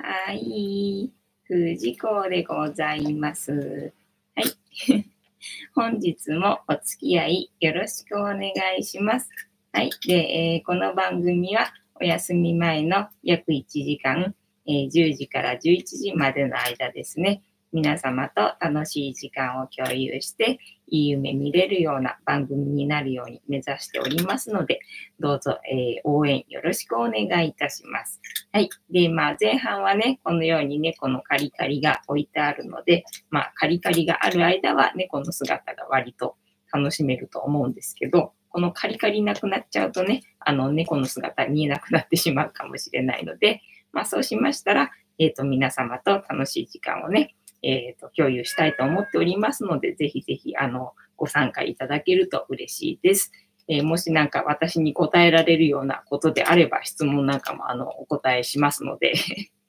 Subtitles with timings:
[0.00, 1.10] はい。
[1.42, 3.92] 藤子でございます。
[4.36, 5.04] はい。
[5.74, 9.28] 本日もお付き合いよろしくお願いします。
[9.72, 9.90] はい。
[10.06, 14.36] で、えー、この番組はお休み前の約1時間、
[14.68, 17.42] えー、10時から11時までの間ですね。
[17.72, 24.80] 皆様と楽しい時間を共有して、いい夢見れるような番組になるように目指しておりますので、
[25.20, 28.20] どうぞ、えー、応援よろしくお願いいたします。
[28.52, 28.70] はい。
[28.90, 36.36] で、まあ、前半はね、このように猫のカリカリが置いてあるので、まあ、カリカリがある間は猫の姿が割と
[36.72, 43.60] 楽しめると思うんですけど、このカリカリなくなっちゃうとね、あの、猫の姿見えなくなってしまうかもしれないので、
[43.92, 53.32] まあ、そうしましたら、えっ、ー、と、皆様と楽しい時間をね、えっ、ー、と、共有したいと思っておりますので、ぜひぜひ、あの、ご参加いただけると嬉しいです。
[53.68, 59.12] えー、もしなんか私に答えられるようなことであれば、質問なんかも、あの、お答えしますので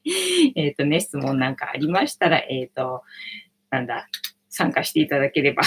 [0.56, 3.04] えっとね、質問なんかありましたら、えっ、ー、と、
[3.70, 4.08] なんだ、
[4.50, 5.64] 参加していただければ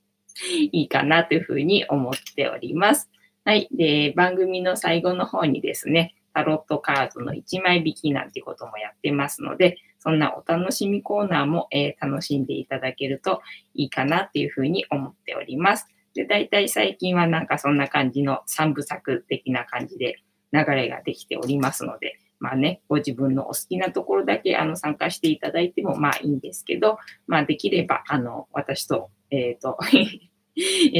[0.72, 3.10] いいかなというふうに思っております。
[3.44, 3.68] はい。
[3.70, 9.76] で、番組の最後の方にですね、タロットカードの1枚引きなんてこともやってますので、
[10.06, 13.42] そんなお楽しみコーナーも、えー、楽しんでいただけると
[13.74, 15.88] いいかなっていうふうに思っております。
[16.14, 29.76] で、大体最近はなんかそんな感じの3部作的な感じで流れができておりますので、まあね、ご自分のお好きなところだけあの参加していただいてもまあいいんですけど、まあできればあの私と、えっ、 ー、と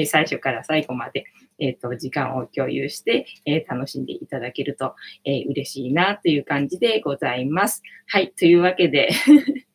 [0.07, 1.27] 最初から最後まで
[1.59, 7.83] えっ、ー、と、時間を共有して、えー、楽しんでいただけると、えー、嬉しいなという感じでございます。
[8.07, 8.33] はい。
[8.33, 9.11] というわけで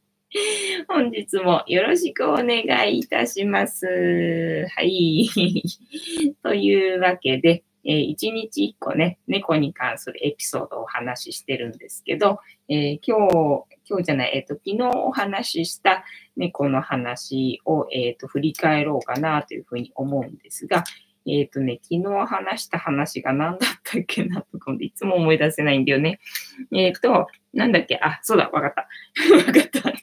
[0.88, 4.66] 本日もよろしくお願いいたします。
[4.70, 5.28] はい。
[6.44, 16.04] というわけで、えー、一日一個ね、猫に関するエピソードをお話ししてるんですけど、えー、今日、今日じゃない、えっ、ー、と、昨日お話しした
[16.38, 20.84] 猫の話を、えっ、と、振り返ろうかなというふうに思うんですが、
[21.28, 26.20] えっ、ー、とね、昨日話した話が何だったっけなとかいつも思い出せないんだよね。
[26.74, 28.00] えっ、ー、と、なんだっけ？
[28.02, 28.88] あ、そうだ、わかった。
[29.36, 29.94] わかった。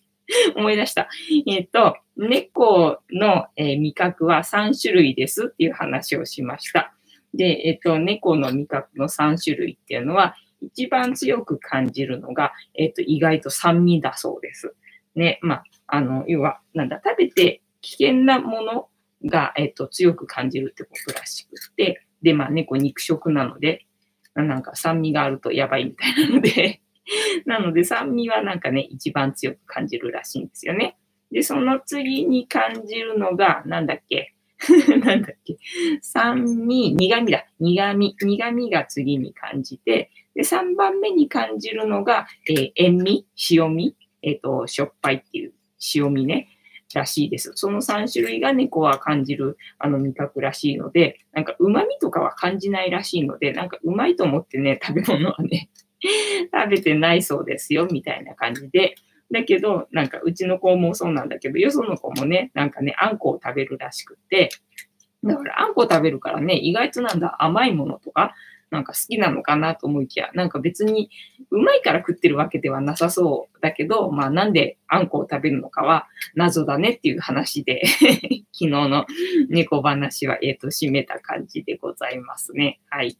[0.57, 1.09] 思い出した。
[1.47, 6.95] えっ、ー、と、猫の、え味覚は3種類ですっていう話をしました。
[7.35, 14.75] で、えっ、と、猫の味覚の3種類っていうのは、一番強く感じるのが、えっ、と、意外と酸味だそうです。
[15.15, 18.89] ね、まあ、あの、要は、なんだ、食べて危険なもの
[19.25, 23.87] が、えっと、強く感じるってことらしくて、で、まあ、猫肉食なので、
[24.35, 26.81] なんか酸味があるとやばいみたいなので
[27.47, 30.97] なので酸味はなんかね、一番強く感じるらしいんですよね。
[31.31, 34.35] で、その次に感じるのが、なんだっけ？
[35.05, 35.57] なんだっけ？
[36.01, 37.47] 酸味、苦味だ。
[37.61, 38.17] 苦味。
[38.21, 45.53] 苦味が次に感じて、で、3番目に感じるのが、えー、塩味、塩味、えっ、ー、と、しょっぱいっていう
[45.95, 46.49] 塩味ね。
[46.95, 47.53] らしいです。
[47.55, 55.71] その3種類が猫は感じるあの味覚らしいので、なんか旨味とかは感じないらしいので、なんかうまいと思ってね、食べ物はね、
[56.53, 58.95] 食べてないそうですよ、みたいな感じで。
[59.31, 64.49] だけど、なんかうちの子もそうなんだけど、よその子もね、なんかね、あんこを食べるらしくって、
[65.23, 68.35] だからあんこ食べるからね、意外となんだ、甘いものとか、
[68.71, 71.11] なんか好きなのかなと思いきや、なんか別に
[71.51, 77.83] うまいから食ってるわけではなさそうだけど、まあなんであんこを食べるのかは謎だねっていう話で
[78.53, 79.07] 昨日の
[79.49, 82.81] 猫話は、えっ、ー、と、締めた感じでございますね。
[82.91, 83.17] はい。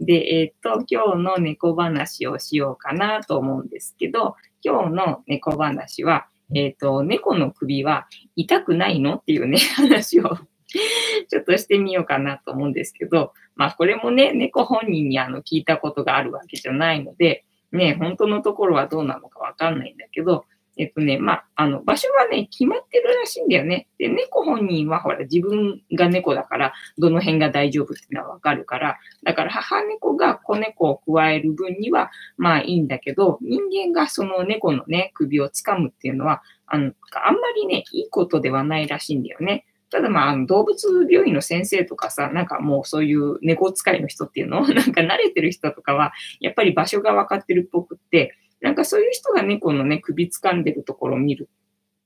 [0.00, 8.06] で、えっ、ー、と、今日の猫話をしようかなと思うんですけど、今日の猫話は、えっ、ー、と、猫の首は
[8.36, 10.38] 痛くないのっていうね、 話を
[11.28, 20.44] ちょっとしてみようかなと思うんですけど、まあこれもね、猫本人にあの聞いたことがあるわけじゃないので、ね、本当のところはどうなのかわかんないんだけど、
[20.78, 23.88] えっとね、まあ、あの、場所はね、決まってるらしいんだよね。
[23.98, 36.92] で、猫本人はほら、自分が猫だから、どの辺が大丈夫っていうのはわかるから、だから母猫が子猫を加える分には、まあいいんだけど、人間がその猫のね、首を掴むっていうのは、あの、
[37.24, 39.64] あんまりね、いいことではないらしいんだよね。
[39.90, 44.66] ただまあ、動物病院の先生とかさ、なんかもうそういう猫使いの人っていうの？
[44.68, 51.48] なんか慣れてる人とかは、やっぱり場所が分かってるっぽくって、なんかそういう人が猫のね、首掴んでるところを見る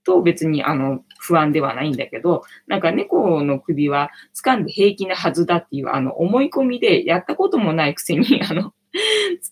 [0.04, 8.72] と別にあの不安ではないんだけど、なんか猫の首は掴んで平気なはずだっていうあの思い込みでやったこともないくせに あの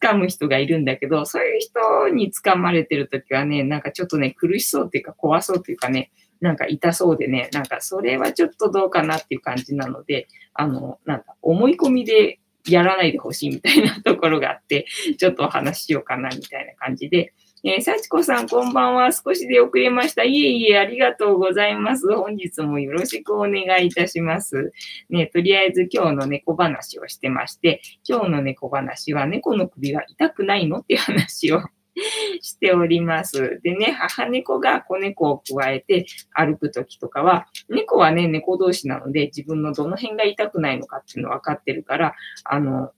[0.03, 6.11] 掴む人がいるんだけど、そういう人に掴まれてるときはね、なんかちょっとね、苦しそうっていうか怖そうっていうかね、
[6.41, 14.87] なんか痛そうでね、なんかそれはちょっとどうかなっていう感じなので、あの、なんだ、思い込みでやらないでほしいみたいなところがあって、
[15.19, 17.33] ちょっとお話ししようかなみたいな感じで、
[17.65, 19.11] えー、幸子さん、こんばんは。
[19.13, 20.23] 少しで遅れました。
[20.23, 22.07] いえいえ、ありがとうございます。
[22.15, 24.73] 本日もよろしくお願いいたします。
[25.11, 31.61] ね、とりあえず今日の猫話をしてまして、今日の猫話は猫の首は痛くないのっていう話を
[32.43, 33.61] しております。
[33.63, 42.15] でね、母猫が子猫を加えて歩くときとかは、猫はね、猫同士なので自分のどの辺が痛くないのかっていうの分かってるから、
[42.45, 42.93] あの、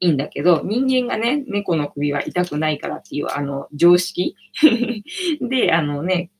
[0.00, 4.36] いいんだけど、人間がね、猫の首は痛くないからっていう、あの、常識
[5.40, 6.30] で、あのね、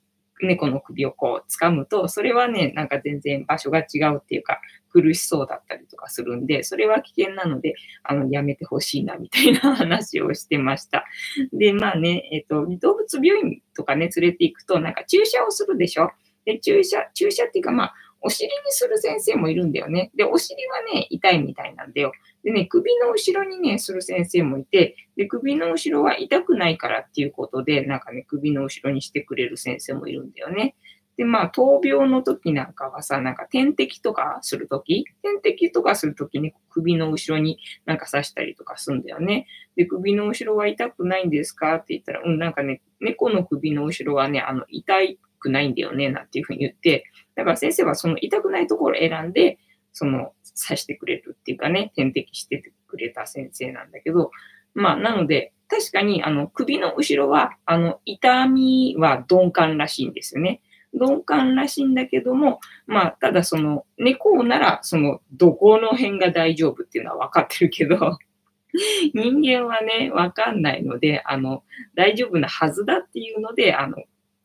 [0.42, 4.60] 猫の首をこう掴むと、それはね、なんか全然場所が違うっていうか、
[4.90, 11.04] 苦しそうだったりとかするんで、それは危険なので、あの、やめてほしいな、みたいな話をしてました。
[11.52, 16.10] で、まあね、えっ、と、動物病院とかね、連れて行くと、なんか注射をするでしょ？
[16.46, 17.94] で、注射、注射っていうか、まあ、
[18.26, 20.10] お尻にする先生もいるんだよね。
[20.16, 22.10] で、お尻はね、痛いみたいなんだよ。
[22.42, 30.74] でね、首の後ろにね、する先生もいて、で、首の後ろは痛くないからっていうことで、なんかね、首の後ろにしてくれる先生もいるんだよね。
[31.16, 39.46] で、まあ、闘病の時なんかはさ、なんか点滴とかするとき、点滴とかするときに首の後ろになんか刺したりとかするんだよね。
[39.76, 47.04] で、首の後ろは痛くないんですかって言ったら、うん、なんかね、猫の首の後ろはね、あの、痛いくないんだよね、なんていうふうに言って、
[47.34, 49.58] だから先生はその痛くないところを選んで、
[49.92, 50.32] その
[50.68, 54.30] 刺してくれるっていうかね、点滴してくれた先生なんだけど、
[54.74, 60.60] まあ、なので、確かに、あの、首の後ろは、あの、痛みは鈍感らしいんですよね。
[60.92, 68.18] 鈍感らしいんだけども、まあ、ただその、猫なら、その、どこの辺が大丈夫っていうのは分かってるけど、
[69.14, 71.64] 人間はね、わかんないので、あの、
[71.94, 73.96] 大丈夫なはずだっていうので、あの、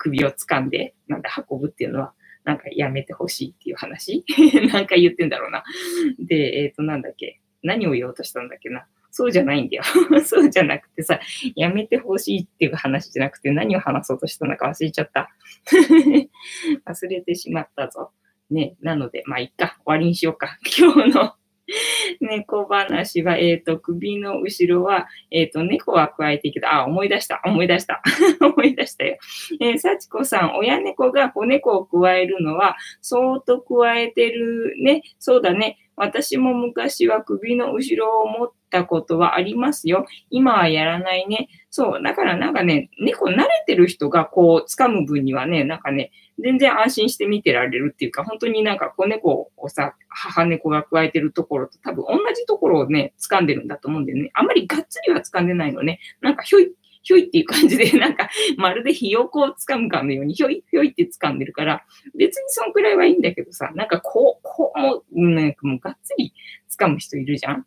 [0.01, 2.13] 首を掴んで、なんで運ぶっていうのは、
[2.43, 4.25] なんかやめてほしいっていう話？
[4.73, 5.63] なんか言ってんだろうな。
[6.19, 7.39] で、えっ、ー、と、なんだっけ？
[7.61, 8.87] 何を言おうとしたんだっけな？
[9.11, 9.83] そうじゃないんだよ。
[10.25, 11.19] そうじゃなくてさ、
[11.55, 15.29] やめてほしいっていう話じゃなくて何を話そうとしたのか忘れちゃった。
[16.87, 18.11] 忘れてしまったぞ。
[18.49, 19.77] ね、なので、まあ、いっか。
[19.77, 20.57] 終わりにしようか。
[20.77, 21.35] 今日の
[22.19, 28.01] 猫話は、えっ、ー、と、首の後ろは、えっ、ー、と、猫は加えていいけど、あ、思い出した、思い出した、
[28.41, 29.17] 思い出したよ。
[29.59, 35.03] えー、幸子さん、親猫が子猫を加えるのは、そーっと加えてるね。
[35.19, 35.77] そうだね。
[35.95, 40.05] 私も昔は首の後ろを持ってたことはありますよ。
[40.31, 41.49] 今はやらないね。
[41.69, 42.03] そう。
[42.03, 54.31] だからなんかね、猫慣れてる人がこう掴む分にはね、なんかね、全然安心して見てられるっていうか、本当になんか子猫をさ、母猫が加えてるところと多分同じところをね、掴んでるんだと思うんだよね。
[54.33, 55.99] あんまりがっつりは掴んでないのね。
[56.21, 56.73] なんかひょい、
[57.03, 61.83] ひょいっていう感じで、 なんか、まるでひよこを掴むかのように、ひょいひょいって掴んでるから、
[62.15, 66.33] 別にそのくらいはいいんだけどさ、なんかこう、こうも、なんかもうがっつり
[66.79, 67.65] 掴む人いるじゃん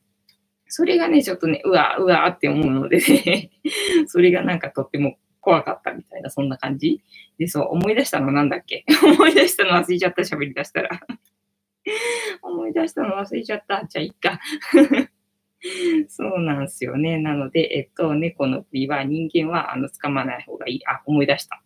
[0.77, 3.51] それがね、ちょっとね、うわ、うわって思うのでね、
[4.09, 7.01] それがなんかとっても怖かったみたいな、そんな感じ
[7.39, 8.85] で、そう、思い出したのなんだっけ？
[9.07, 10.91] 思い出したの忘れちゃった、喋り出したら
[12.43, 13.87] 思い出したの忘れちゃった。
[13.87, 14.41] じゃあ、いっか
[16.09, 17.19] そうなんですよね。
[17.19, 20.87] なので、えっと、猫の首は人間は、あの、掴まない方がいい。
[20.89, 21.63] あ、思い出した。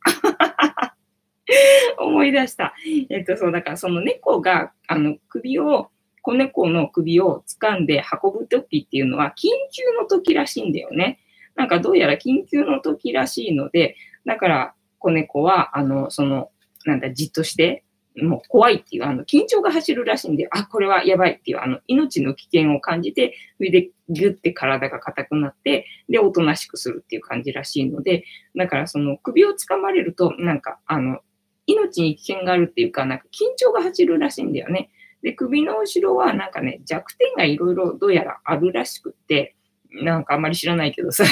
[1.99, 2.75] 思い出した。
[3.08, 5.90] えっと、そう、だからその猫が、あの、首を、
[6.28, 11.20] 子猫の首を掴んで運ぶ時っていうのは、緊急の時らしいんだよね。
[11.54, 13.96] なんかどうやら緊急の時らしいので、
[14.26, 16.50] だから子猫は、あの、その、
[16.85, 17.82] なんだ、じっとして、
[18.14, 31.20] もう怖いっていう、あの、緊張が走るらしいんで、あ、これはやばいっていう、あの、命の危険を感じて、上でギュって体が硬くなって、で、おとなしくするっていう感じらしいので、だからその首をつかまれると、なんか、あの、
[31.64, 34.90] 命に危険があるっていうか、なんか緊張が走るらしいんだよね。
[35.22, 39.56] で、首の後ろはなんかね、弱点がいろいろどうやらあるらしくって、
[39.90, 41.25] なんかあんまり知らないけどさ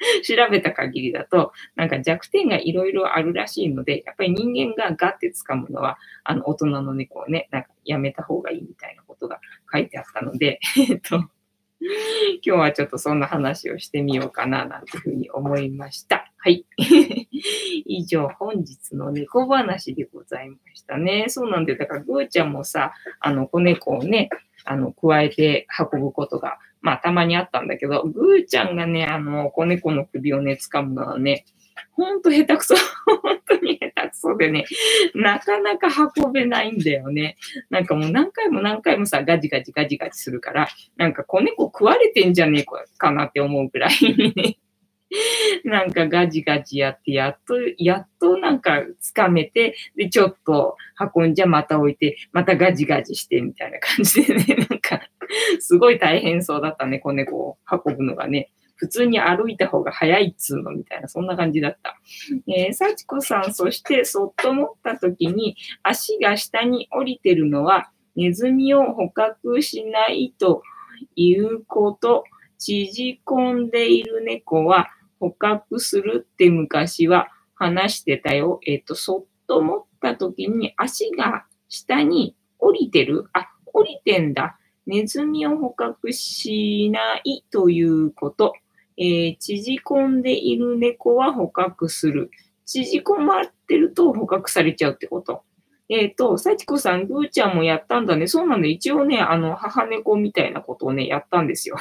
[0.22, 9.40] 調べた限りだと、なんか弱点がいろいろあるらしいので、やっぱり人間がガって掴むのは、あの、大人の猫をね、なんかやめた方がいいみたいなことが
[9.72, 10.58] 書いてあったので、
[10.88, 11.30] えっと、今
[12.42, 16.29] 日はちょっとそんな話をしてみようかな、なんていうふうに思いました。
[16.42, 16.64] はい。
[17.86, 21.26] 以上、本日の猫話でございましたね。
[21.28, 21.78] そうなんだよ。
[21.78, 24.30] だから、ぐーちゃんもさ、あの、子猫をね、
[24.64, 31.44] あの、加えて運ぶことがまあ、たまにあったんだけど、ぐーちゃんがね、あの、子猫の首をね、掴むのはね、
[31.92, 32.74] ほんと下手くそ。
[33.22, 34.64] 本当に下手くそでね、
[35.14, 37.36] なかなか運べないんだよね。
[37.68, 42.64] なんかもう何回も何回もさ、ガジガジガジガジするから、なんか子猫食われてんじゃねえ
[42.96, 44.56] かなって思うくらいね。
[45.64, 48.82] なんかガジガジやって、やっと、やっとなんか
[49.14, 50.76] 掴めて、で、ちょっと
[51.14, 55.00] 運んじゃまた置いて、またガジガジしてみたいな感じでね、 なんか、
[55.58, 58.50] すごい大変そうだったね、子猫を運ぶのがね。
[58.76, 62.00] 普通に歩いた方が早いっつうのみたいな、そんな感じだった。
[62.46, 70.62] えー、幸子さん、そしてそっと持った時に足が下に降りてるのは、ネズミを捕獲しないと
[71.14, 72.24] いうこと、
[72.58, 74.88] 縮こんでいる猫は
[75.20, 78.58] 捕獲するって昔は話してたよ。
[78.66, 84.58] えっ、ー、と、そっと持った時に足が下に降りてるあ、降りてんだ。
[84.86, 88.54] ネズミを捕獲しないということ。
[88.96, 92.30] えー、縮こんでいる猫は捕獲する。
[92.64, 95.42] 縮こまってると捕獲されちゃうってこと。
[95.90, 98.26] えっ、ー、と、幸子さん、ぐーちゃんもやったんだね。
[98.26, 98.68] そうなんだ。
[98.68, 101.76] 一応ね、あの、母猫みたいなことをね、やったんですよ。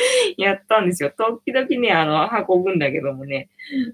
[0.36, 1.12] やったんですよ。
[1.16, 3.48] 時々ね、あの、運ぶんだけどもね。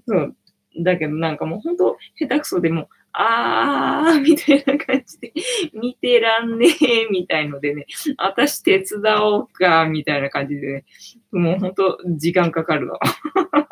[0.07, 0.35] そう。
[0.77, 5.33] だけどなんかもうほんと下手くそでも、あー、みたいな感じで、
[5.73, 7.85] 見てらんねえ、みたいのでね、
[8.17, 10.85] 私手伝おうか、みたいな感じでね、
[11.31, 12.99] もうほんと時間かかるの。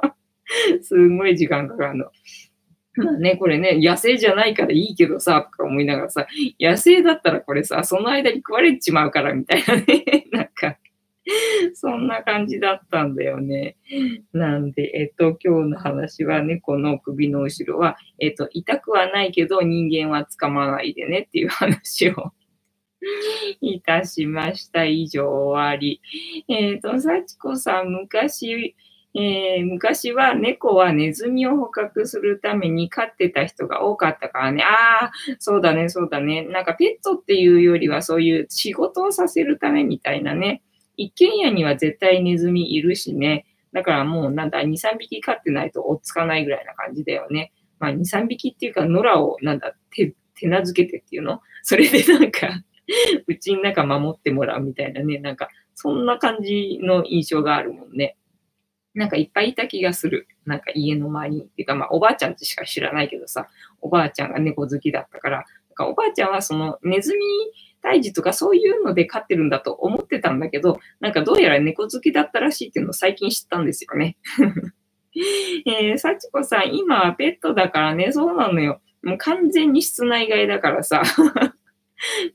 [0.82, 2.06] すんごい時間かかるの。
[2.96, 6.28] まあね、これね、野生じゃないからいいけどさ、とか思いながらさ、
[6.60, 10.78] 野生だったらこれさ、その間に食われちまうから、みたいなね、 なんか、
[11.74, 13.78] そんな感じだったんだよね。
[14.34, 22.34] なんで、えっと、今日の話は猫の首の後ろは、えっと、痛くはないけど人間は捕まないでねっていう話を
[23.62, 24.86] いたしました。
[24.86, 26.02] 以上終わり。
[26.48, 28.76] えっ、と、幸子さん、昔、
[29.16, 34.64] えー、昔は猫はネズミを捕獲するために飼ってた人が多かったからね。
[34.64, 36.44] ああ、そうだね、そうだね。
[36.46, 40.64] なんかペットっていうよりはそういう仕事をさせるためみたいなね。
[40.98, 43.46] 一軒家には絶対ネズミいるしね。
[43.72, 47.52] だからもうなんだ、2、3匹飼ってないと追っつかないぐらいな感じだよね。
[47.80, 51.42] まあ2、3匹っていうか、野良をなんだ、手、手なずけてっていうの？
[51.64, 52.64] それでなんか
[53.28, 55.20] うちの中守ってもらうみたいなね。
[55.20, 58.18] なんか、そんな感じの印象があるもんね。
[58.94, 60.28] なんかいっぱいいた気がする。
[60.46, 61.44] なんか家の周りに。
[61.44, 63.50] っていうかまあおばあちゃんってしか知らないけどさ、
[63.82, 65.46] おばあちゃんが猫好きだったから、なん
[65.76, 67.26] かおばあちゃんはそのネズミ
[67.84, 74.18] 胎児とかそういうので飼ってるんだと思ってたんだけど、なんかどうやら猫好きだったらしいっていうのを最近知ったんですよね。
[75.68, 78.82] えー、幸子さん、今はペットだからね、そうなのよ。
[79.04, 81.04] もう完全に室内外だからさ。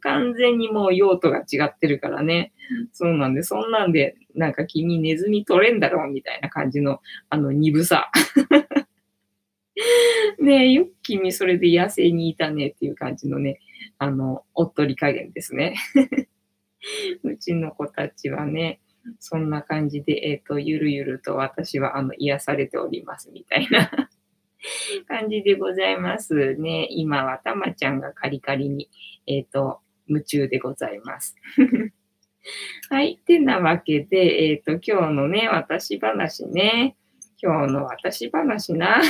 [0.00, 2.52] 完全にもう用途が違ってるからね。
[2.92, 8.10] そうなんで、そんなんで、なんか君ネズミ取れんだろうみたいな感じの、あの、鈍さ。
[10.40, 13.60] ねえ、よく君それで野生にいたねっていう感じのね、
[13.98, 15.74] あの、おっとり加減ですね。
[17.24, 18.80] うちの子たちはね、
[19.18, 23.90] そんな感じで、えっ、ー、と、ゆるゆると私は、あの、癒されておりますみたいな
[25.08, 26.86] 感じでございますね。
[26.90, 28.88] 今はたまちゃんがカリカリに、
[29.26, 31.36] えっ、ー、と、夢中でございます。
[32.90, 33.18] はい。
[33.20, 36.96] ってなわけで、えっ、ー、と、今日のね、私話ね。
[37.40, 39.00] 今日の私話な。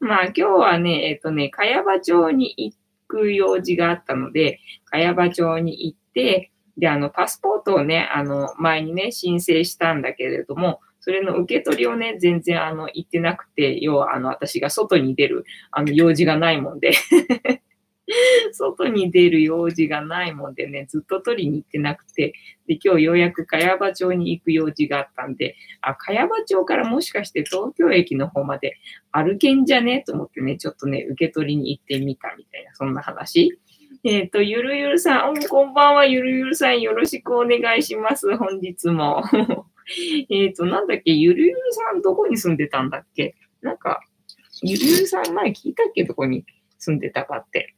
[0.00, 16.92] まあ今日はね、えっ、とね、茅場町に行ってく用事があったので、茅場町に行って、で、あの、パスポートをね、あの、前にね、申請したんだけれども、それの受け取りをね、全然あの、行ってなくて、要はあの、私が外に出る、あの、用事がないもんで。
[18.52, 22.32] 外に出る用事がないもんでね、ずっと取りに行ってなくて、
[22.66, 28.76] で、今日ようやく茅場町に行く用事があったんで、あ、茅場町からもしかして東京駅の方まで
[29.12, 30.02] 歩けんじゃね？
[30.06, 33.58] と思ってね、ちょっとね、受け取りに行ってみたみたいな、そんな話。
[34.04, 39.22] えっ、ー、と、ゆるゆるさん、こんばんは、ゆるゆるさん、よろしくお願いします、本日も。
[40.30, 43.34] えっと、なんだっけ、ゆるゆるさん、どこに住んでたんだっけ？
[43.60, 44.00] なんか、
[44.62, 46.04] ゆるゆるさん、前聞いたっけ？
[46.04, 46.44] どこに
[46.78, 47.74] 住んでたかって。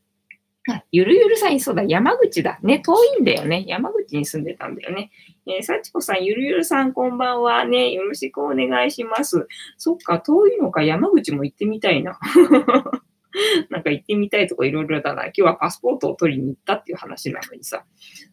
[0.93, 2.59] ゆるゆるさん、そうだ、山口だ。
[2.63, 3.65] ね、遠いんだよね。
[3.67, 5.11] 山口に住んでたんだよね。
[5.47, 7.93] えー、幸子さん、ゆるゆるさん、こんばんはね。
[7.93, 9.47] よろしくお願いします。
[9.79, 12.19] そっか、遠いのか、山口も行ってみたいな。
[13.71, 15.27] なんか行ってみたいとこいろいろだな。
[15.27, 17.85] 今日はパスポートを取りに行ったっていう話なのにさ。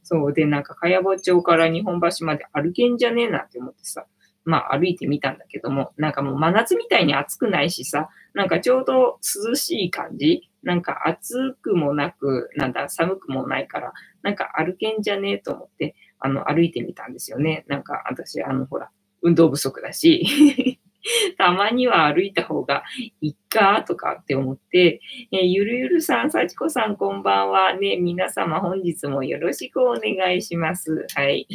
[0.02, 4.08] そうで、なんか、茅場町から日本橋まで歩けんじゃねえなって思ってさ。
[4.48, 17.64] まあ歩いてみたんだけども、なんかもう真夏みたいに暑くないしさ、なんかちょうど涼しい感じなんか暑くもなく、なんだ、寒くもないから、なんか歩けんじゃねえと思って、あの、歩いてみたんですよね。
[17.68, 18.90] なんか私、あの、ほら、
[19.22, 20.80] 運動不足だし、
[21.38, 22.84] たまには歩いた方が
[23.22, 25.00] いっかとかって思って、
[25.32, 27.74] えー、ゆるゆるさん、さちこさん、こんばんは。
[27.74, 31.08] ね、皆様本日もよろしくお願いします。
[31.16, 31.48] はい。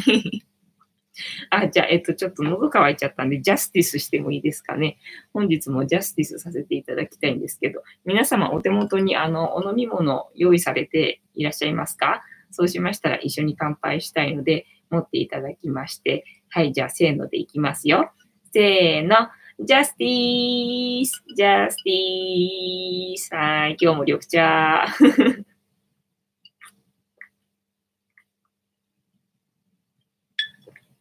[1.50, 4.98] あ、じゃあ、えっと、ちょっと喉乾いちゃったんで、ジャスティスしてもいいですかね。
[5.32, 12.22] 本日もジャスティスさせていただきたいんですけど、皆様お手元にあの、お飲み物用意されていらっしゃいますか？
[12.50, 18.12] そうしましたら一緒に乾杯したいので、持っていただきまして、はい、じゃあ、せーのでいきますよ。
[18.52, 19.28] せーの。
[19.60, 24.86] ジャスティースジャスティースはい、今日も緑茶。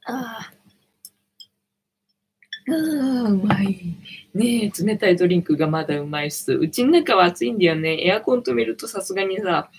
[0.05, 0.13] あ
[0.49, 0.53] あ。
[2.69, 3.95] ああ、うまい。
[4.33, 6.53] ねえ、冷たいドリンクがまだうまいっす。
[6.53, 8.05] うちの中は暑いんだよね。
[8.05, 9.71] エアコン止めるとさすがにさ、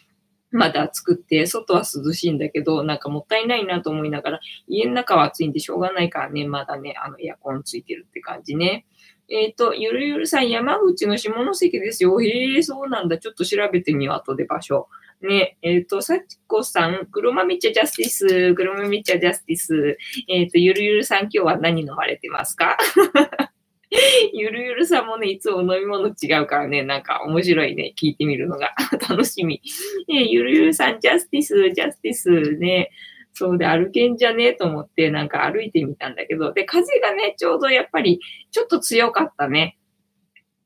[0.53, 8.85] まだ暑くて、外は涼しいんだけど、なんかもったいないなと思いながら、家の中は暑いんでしょうがないからね、まだね、あの、エアコンついてるって感じね。
[9.29, 12.21] えっ、ー、と、ゆるゆるさん、山口の下関ですよ。
[12.21, 13.19] へえ、そうなんだ。
[13.19, 14.89] ちょっと調べてみよう、後で場所。
[15.23, 19.97] ね、えっ、ー、と、さちこさん、黒豆茶ジャスティス、黒豆茶ジャスティス。
[20.29, 22.77] えっ、ー、と、ゆるゆるさん、今日は何飲まれてますか？
[24.33, 28.75] ゆるゆるさんもね、いつも飲み物違うからね、なんか面白いね、聞いてみるのが
[29.09, 29.61] 楽しみ。
[30.09, 32.91] ね、ゆるゆるさん、ジャスティス、ジャスティスね、
[33.35, 38.21] そうで歩けんじゃねえと思って、なんか歩いてみたんだけど、で、風がね、ちょうどやっぱり、
[38.51, 39.79] ちょっと強かったね。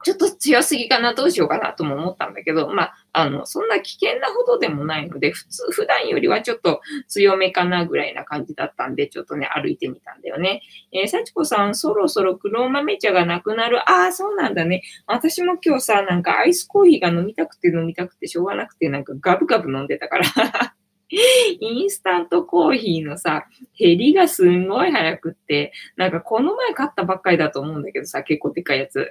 [0.04, 10.60] ちょっと強すぎかな、どうしようかなとも思ったんだけど、まあ、あの、そんな危険なほどでもないので、普通、普段よりはちょっと強めかなぐらいな感じだったんで、ちょっとね、歩いてみたんだよね。
[10.92, 13.80] えー、幸子さん、そろそろ黒豆茶がなくなる？
[13.80, 14.82] ああ、そうなんだね。
[15.06, 20.75] 私も今日さ、なんかアイスコーヒーが飲みたくて飲みたくてしょうがなくて、なんかガブガブ飲んでたから
[21.08, 23.46] インスタントコーヒーのさ、
[23.78, 29.08] 減りがすんごい早くって、なんかこの前買ったばっかりだと思うんだけどさ、結構でかいやつ。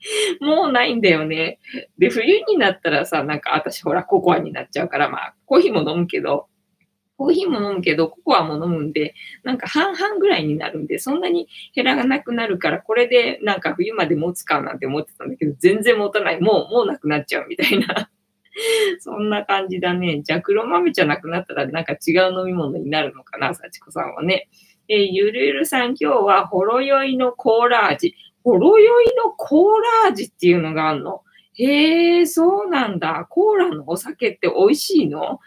[0.40, 1.58] もうないんだよね。
[1.98, 6.46] で、冬になったらさ、なんか私ほらココアになっちゃうから、まあ、コーヒーも飲むけど、
[7.16, 16.40] コーヒーも飲むけど、ココアも飲むんで、なんか半々ぐらいになるんで、そんなに減らがなくなるから、これでなんか冬まで持つかなんて思ってたんだけど、全然持たない。
[16.40, 18.08] もう、もうなくなっちゃうみたいな。
[19.00, 20.20] そんな感じだね。
[20.22, 24.48] じゃ黒豆じゃなくなったらなんか違う飲み物になるのかな、幸子さんはね。
[24.88, 28.14] えー、ゆるゆるさん今日はほろ酔いのコーラ味。
[28.42, 31.22] ほろ酔いのコーラ味っていうのがあるの。
[31.60, 33.26] へえ、そうなんだ。
[33.28, 35.40] コーラのお酒って美味しいの？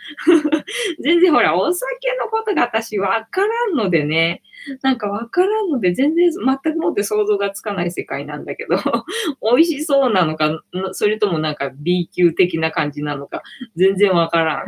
[1.02, 1.88] 全然ほら、お酒
[2.20, 4.42] のことが私わからんのでね。
[4.84, 8.76] なんかわからんので、全然全くもって想像がつかない世界なんだけど、
[9.56, 13.42] 美味しそうなのか、それともなんか B 級的な感じなのか、
[13.78, 14.68] 全然わからん。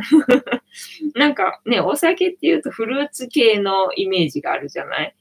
[1.18, 5.14] なんかね、お酒って言うとフルーツ系のイメージがあるじゃない？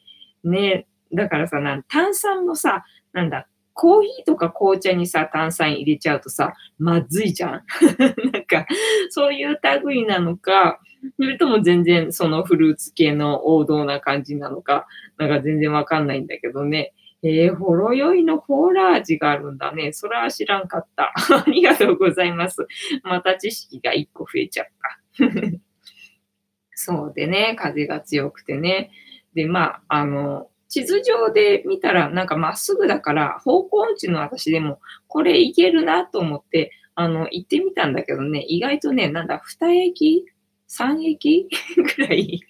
[0.45, 0.87] ね。
[1.13, 7.63] だからさ、なん炭酸もさ、なんだ、コーヒーとか紅茶にさ、炭酸入れちゃうとさ、まずいじゃん。
[8.31, 8.65] なんか、
[9.09, 10.79] そういう類なのか、
[11.17, 16.93] それとも全然そのフルーツ系の王道な感じなのか、なんか全然わかんないんだけどね。
[17.25, 19.93] えー、ほろ酔いのコーラ味があるんだね。
[19.93, 21.13] それは知らんかった。
[21.15, 22.67] ありがとうございます。
[23.03, 24.67] また知識が一個増えちゃっ
[25.17, 25.25] た。
[26.75, 28.91] そうでね、風が強くてね。
[29.33, 40.25] で、まあ、あの、地図上で見たらなんかまっすぐだから方向音痴の私でもこれいけるなと思ってあの行ってみたんだけどね、意外とね、なんだ、2駅
[40.69, 41.47] ?3 駅？
[41.97, 42.41] ぐらい？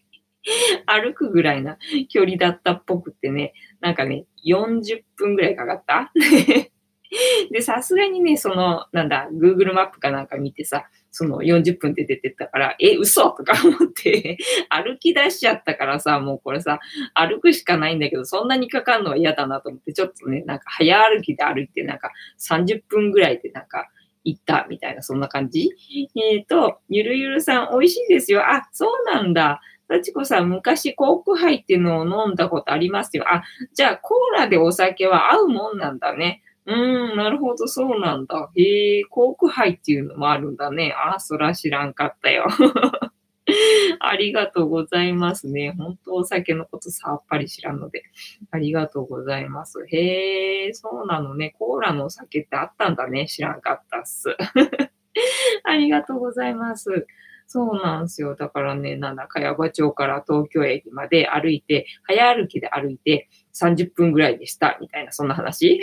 [0.86, 1.78] 歩くぐらいな
[2.10, 6.12] 距離だったっぽくてね、なんかね、40分ぐらいかかった？
[7.52, 14.38] で、さすがにね、その、なんだ、Google マップかなんか見てさ、その40分で出てったから、え、嘘とか思って
[14.70, 16.80] 歩き出しちゃったからさ、もうこれさ、
[17.14, 23.90] 歩くしかないんだけど、そんなにかかるのは嫌だなと思って、ちょっとね、なんか早歩きで歩いて、なんか30分ぐらいでなんか
[24.24, 25.70] 行ったみたいな、そんな感じ
[26.16, 28.42] えっ、ー、と、ゆるゆるさん、美味しいですよ。
[28.42, 29.62] あ、そうなんだ。
[29.88, 33.26] 幸子さん、昔コークハイっていうのを飲んだことありますよ。
[33.28, 33.44] あ、
[33.76, 36.42] じゃあコーラでお酒は合うもんなんだね。
[36.66, 38.50] うん、なるほど、そうなんだ。
[38.56, 40.94] へえ、コークハイっていうのもあるんだね。
[40.94, 42.48] あ、そら知らんかったよ。
[44.00, 45.74] ありがとうございますね。
[45.78, 48.04] 本当お酒のことさっぱり知らんので。
[48.52, 49.86] ありがとうございます。
[49.90, 51.54] へえ、そうなのね。
[51.60, 53.28] コーラのお酒ってあったんだね。
[53.28, 54.36] 知らんかったっす。
[55.66, 57.08] ありがとうございます。
[57.46, 58.36] そうなんですよ。
[58.36, 65.82] だからね、なんだ、茅場町から東京駅まで歩いて、早歩きで歩いて30分ぐらいでした、みたいな、そんな話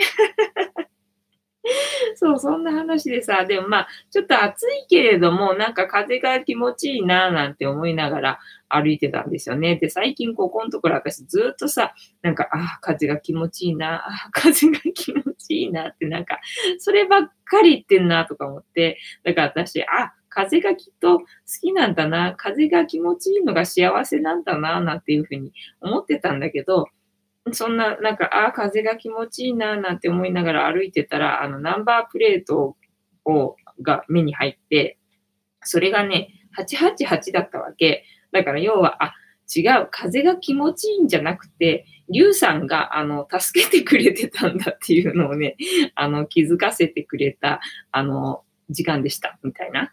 [2.15, 9.75] そう、そんな話でさ、でもまあ、ちょっと暑いけれども、なんか風が気持ちいいな、なんて思いながら歩いてたんですよね。
[9.75, 16.39] で、最近ここのところ私ずっとさ、なんか、ああ、風が気持ちいいな、ああ、風が気持ちいいなって、なんか、
[16.79, 21.25] そればっかり言ってんな、とか思って、だから私、あ、風がきっと好
[21.61, 26.87] きなんだな、風が気持ちいいのが幸せなんだな、なんていうふうに思ってたんだけど、
[27.53, 32.75] そんな、なんか、ああ、風が気持ちいいな、なんて思いながら歩いてたら、あの、ナンバープレート
[33.25, 34.99] を、が目に入って、
[35.63, 38.03] それがね、888だったわけ。
[38.31, 39.13] だから要は、あ、
[39.53, 45.57] 違う、風が気持ちいいんじゃなくて、リュウさんが、あの、助けてくれてたんだっていうのをね、
[45.95, 47.59] あの、気づかせてくれた、
[47.91, 49.91] あの、時間でした、みたいな。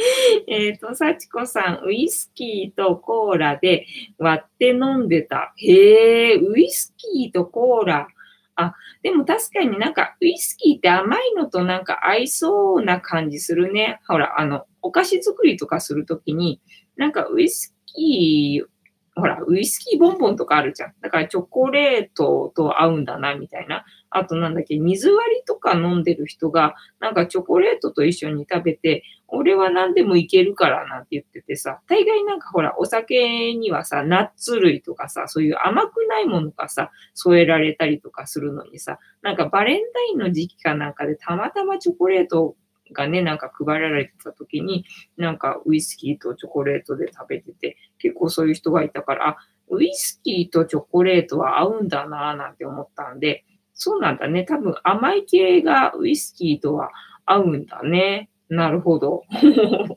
[0.46, 3.86] えっと、幸子さん、ウイスキーとコーラで
[4.18, 5.52] 割って飲んでた。
[5.56, 8.08] へえ、ウイスキーとコーラ。
[8.56, 14.00] あ、でも確かになんかウイスキーって甘いのとなんか合いそうな感じするね。
[14.06, 16.60] ほら、あの、お菓子作りとかするときに、
[16.96, 20.94] なんかウイスキー、ほら、ウイスキーボンボンとかあるじゃん。
[21.00, 23.84] だからチョコレートと合うんだな、みたいな。
[24.10, 42.56] あとなんだっけ、水割りとか飲んでる人が、なんかチョコレートと一緒に食べて、俺は何でもいけるからなんて言っててさ、大概なんかほら、お酒にはさ、ナッツ類とかさ、そういう甘くないものがさ、添えられたりとかするのにさ、なんかバレンタインの時期かなんかでたまたまチョコレート
[42.92, 44.84] がね、なんか配られてた時に、
[45.16, 49.36] なんかウイスキーとチョコレートで食べてて、結構そういう人がいたから、あ、
[49.68, 53.44] ウイスキーとチョコレートは合うんだなぁなんて思ったんで、
[53.82, 54.44] そうなんだね。
[54.44, 56.90] 多分甘い系がウイスキーとは
[57.24, 58.28] 合うんだね。
[58.50, 59.24] なるほど。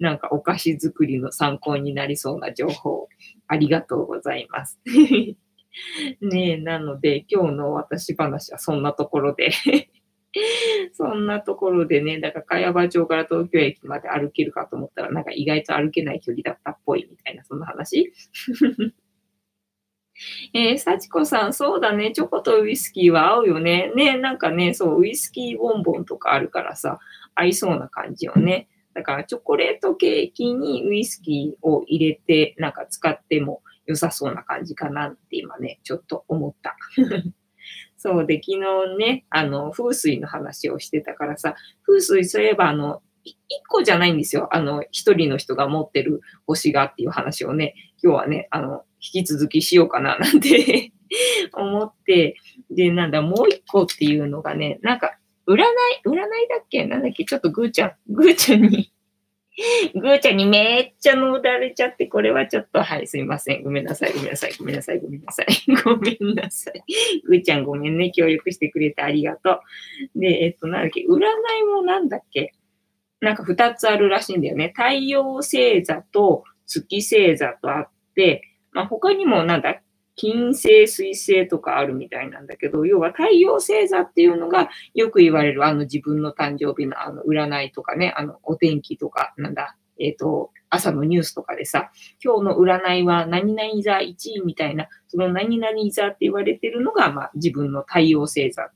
[0.00, 3.06] なんかお菓子作りの参考になりそうな情報、
[3.46, 4.80] ありがとうございます。
[6.20, 9.50] ねえ、なので今日の私話はそんなところで
[10.92, 18.12] そんなところでね、だから茅場町から東京駅まで歩けるかと思ったら、なんか意外と歩けない距離だったっぽいみたいな、そんな話
[20.54, 22.12] えー、幸子さん、そうだね。
[22.12, 23.92] チョコとウイスキーは合うよね。
[23.94, 26.98] ね、なんかね、そう、ウイスキーボンボンとかあるからさ、
[27.34, 28.68] 合いそうな感じよね。
[28.94, 36.76] だから、チョコレートケーキにウイスキーを入れて、なんか使っても良さそうな感じかなって今ね、ちょっと思った。
[37.96, 41.54] そうで、昨日ね、あの、風水の話をしてたからさ、
[41.86, 43.36] 風水そういえば、あの、一
[43.68, 44.48] 個じゃないんですよ。
[44.52, 50.92] あの、一人の人が持ってる星がっていう話をね、今日はね、あの、引き続きしようかな なんて
[51.52, 52.36] 思って、
[52.70, 55.60] で、なんだ、もう一個っていうのがね、なんか、占い、
[56.06, 56.86] 占いだっけ？
[56.86, 57.24] なんだっけ？
[57.24, 58.92] ちょっとぐーちゃん、ぐーちゃんに
[59.94, 63.62] ぐーちゃんにめっちゃ乗られちゃって、これはちょっと、はい、すいません。
[63.64, 65.46] ごめんなさい、ごめんなさい、ごめんなさい、ごめんなさい。
[65.84, 66.82] ごめんなさい。
[67.24, 68.12] ぐーちゃんごめんね。
[68.12, 69.60] 協力してくれてありがと
[70.14, 70.18] う。
[70.18, 71.00] で、えっと、なんだっけ？
[71.02, 72.52] 占いもなんだっけ？
[73.20, 74.72] なんか二つあるらしいんだよね。
[74.74, 79.80] 太陽星座と月星座とあって、まあ、他にもなんだ、
[80.14, 91.90] 金星、水星とかあるみたいなんだけど、要は太陽星座っていうのがよく言われるあの自分の誕生日のあの占いとかね、あのお天気とか、なんだ、えっ、ー、と、朝のニュースとかでさ、
[92.22, 98.70] 今日の占いは何々座1位みたいな、その何々座って言われてるのが、まあ自分の太陽星座っ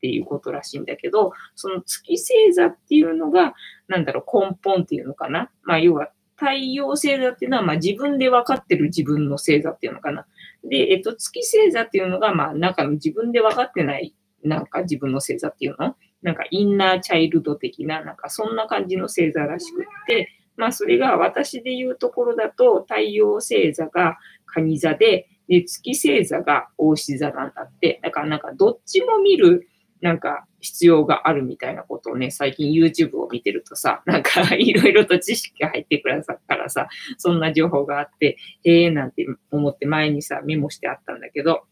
[0.00, 3.54] ていうことらしいんだけど、その月星座っていうのが、
[3.88, 5.50] なんだろう、根本っていうのかな。
[5.62, 10.26] まあ要は太陽星座っていうのは、まあ自分で分かってる自分の星座っていうのかな。
[10.64, 15.96] で、えっと、月星座っていうのが、まあ中の自分で分かってない、なんか自分の星座っていうの？
[16.22, 28.00] なんかインナーチャイルド的な、なんかそんな感じの星座らしくって、まあそれが私で言うところだと、太陽星座が蟹座で、で、月星座が大志座なんだって。
[28.02, 29.68] だからなんかどっちも見る
[30.00, 41.64] なんか必要があるみたいなことをね、最近 YouTube を見てるとさ、なんか いろいろと知識が入ってくださったからさ、そんな情報があって、ええー、なんて思って前にさ、メモしてあったんだけど、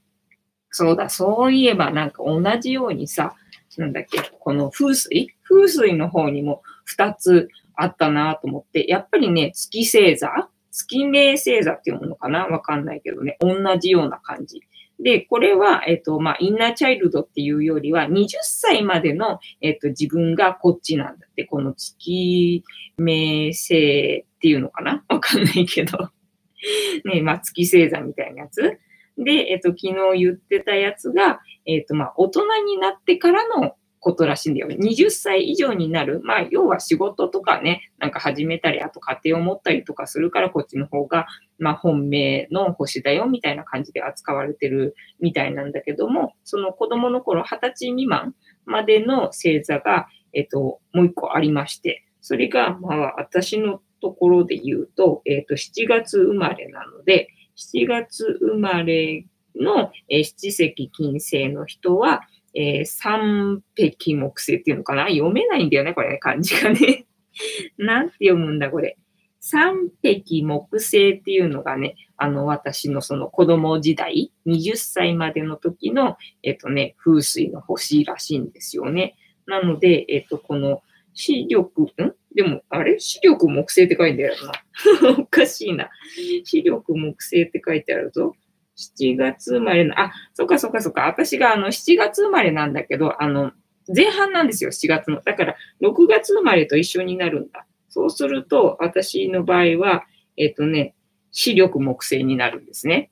[0.70, 3.34] そうだ、そういえばなんか同じようにさ、
[3.78, 5.28] なんだっけ、この風水？
[5.42, 6.62] 風水の方にも
[6.96, 10.48] 2つあったなと思って、やっぱりね、月星座？
[10.70, 12.46] 月明星座っていうものかな？
[12.46, 14.62] わかんないけどね、同じような感じ。
[14.98, 22.62] で、これは、えっ、と、まあ、インナーチャイルドっていうよりは、20歳までの、えっ、と、自分がこっちなんだって、この月
[22.96, 25.04] 名星っていうのかな？
[25.08, 26.10] わかんないけど。
[27.04, 28.78] ね、まあ、月星座みたいなやつ。
[29.18, 34.68] で、えっ、と、昨日言ってたやつが、えっ、と、まあ、大人になってからのことらしいんだよ。
[34.68, 36.20] 20歳以上になる。
[36.22, 41.26] まあ、要は仕事とかね、なんか始めたり、あと家庭を持ったりとかするから、こっちの方が、
[41.58, 62.20] まあ、本命の星だよ、みたいな感じで扱われてるみたいなんだけども、その子供の頃、20歳未満までの星座が、えっと、もう一個ありまして、それが、まあ、私のところで言うと、えっと、7月生まれなので、7月生まれの、え七石金星の人は、
[62.56, 65.08] えー、三匹木星っていうのかな？
[65.08, 67.06] 読めないんだよね、これ、ね、漢字がね。
[67.76, 68.96] なんて読むんだ、これ。
[69.40, 79.16] 三匹木星っていうのがね、あの、私のその子供時代、20歳までの時の、えっとね、風水の星らしいんですよね。
[79.46, 81.88] なので、えっと、この視力、ん？
[82.34, 82.98] でも、あれ？
[82.98, 85.12] 視力木星って書いてあるな。
[85.20, 85.90] おかしいな。
[86.44, 88.34] 視力木星って書いてあるぞ。
[88.76, 91.02] 7月生まれの、あ、そっかそっかそっか。
[91.06, 93.52] 私があの7月生まれなんだけど、あの、
[93.94, 95.20] 前半なんですよ、7月の。
[95.22, 97.66] だから6月生まれと一緒になるんだ。
[97.88, 100.04] そうすると、私の場合は、
[100.36, 100.94] えっ、とね、
[101.30, 103.10] 視力木星になるんですね。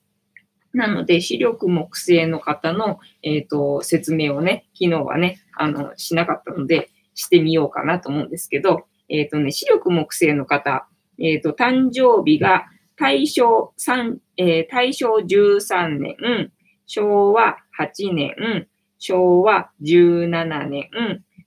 [0.73, 16.51] なので、視力木星の方の、えっ、と、説明をね、昨日はね、あの、しなかったので、してみようかなと思うんですけど、えっ、とね、視力木星の方、えっ、と、誕生日が大正3、えー、大正13年、
[16.87, 18.67] 昭和8年、
[18.99, 20.89] 昭和17年、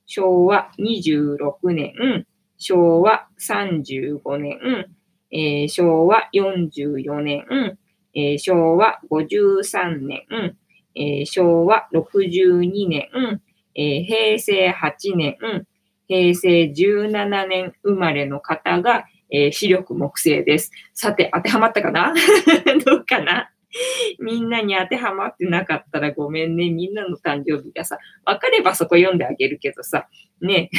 [0.06, 2.26] 昭和26年、
[2.58, 4.58] 昭和35年、
[5.32, 7.46] えー、昭和44年、
[8.14, 10.56] えー、昭和53年、
[10.96, 13.10] えー、昭和62年、
[13.76, 15.38] えー、平成8年、
[16.08, 20.72] 平成17年生まれの方が、えー、視力木星です。
[20.94, 22.14] さて、当てはまったかな？
[22.86, 23.50] どうかな？
[24.20, 26.70] みんなに当てはまってなかったらごめんね。
[26.70, 30.08] みんなの誕生日がさ、わかればそこ読んであげるけどさ、
[30.42, 30.70] ね。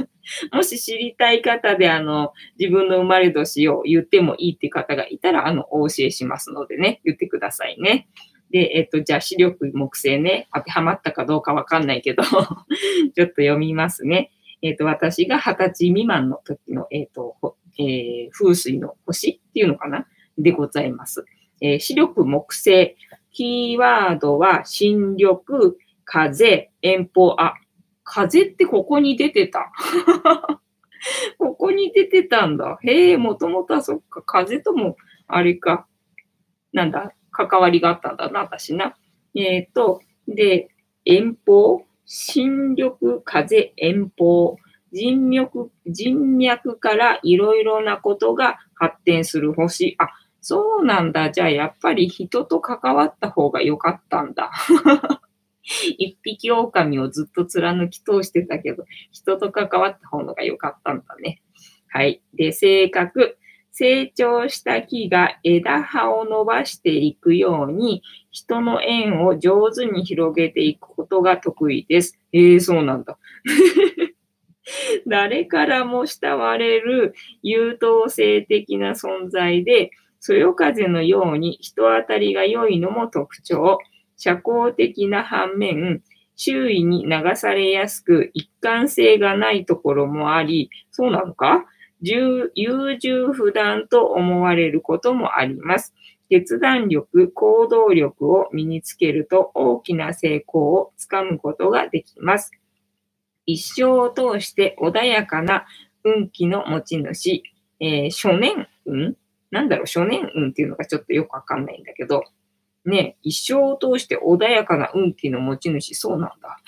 [0.52, 8.08] もし知りたい方で、あの、自分の生まれ年を言ってもいいって方がいたら、あの、お教えしますのでね、言ってくださいね。
[8.50, 12.46] で、えっと、じゃあ、視力木星ね、当てはまったかどうかわかんないけど ちょっ
[13.14, 14.30] と読みますね。
[14.62, 17.36] えっと、私が20歳未満の時の、えっと、
[17.78, 20.06] えー、風水の星っていうのかな？
[20.36, 21.24] でございます。
[21.60, 22.96] えー、視力木星。
[23.32, 25.38] キーワードは、新緑、
[26.04, 27.36] 風、遠方。
[27.38, 27.54] あ、
[28.04, 29.70] 風ってここに出てた。
[31.38, 32.78] ここに出てたんだ。
[32.82, 35.86] へえ、もともとはそっか、風とも、あれか、
[36.72, 38.96] なんだ、関わりがあったんだな、私な。
[39.34, 40.70] えっ、ー、と、で、
[41.04, 44.56] 遠方、新緑、風、遠方。
[44.92, 49.96] 人脈、人脈からいろいろなことが発展する星。
[49.98, 50.08] あ、
[50.40, 51.30] そうなんだ。
[51.30, 54.50] じゃあやっぱり人と関わった方が良かったんだ。
[55.98, 61.42] 一匹狼をずっと貫き通してたけど、人と関わった方が良かったんだね。
[61.88, 62.22] はい。
[62.34, 63.36] で、性格。
[63.70, 72.18] 成長した木が枝葉を伸ばしていくように、人の縁を上手に広げていくことが得意です。
[72.32, 73.18] ええー、そうなんだ。
[75.06, 83.78] 誰からも慕われる優等生的な存在で、そよ風のように人当たりが良いのも特徴。
[84.16, 86.02] 社交的な反面、
[86.34, 91.66] 周囲に流されやすく一貫性がないところもあり、そうなのか？
[92.00, 95.94] 優柔不断と思われることもあります。
[96.28, 102.52] 決断力、行動力を身につけると大きな成功をつかむことができます。
[103.48, 105.64] 一生を通して穏やかな
[106.04, 107.42] 運気の持ち主、
[107.80, 109.16] えー、初年運？
[109.50, 112.24] なんだろう、初年運っていうのがちょっとよくわかんないんだけど、
[112.84, 116.58] ね、一生を通して穏やかな運気の持ち主、そうなんだ。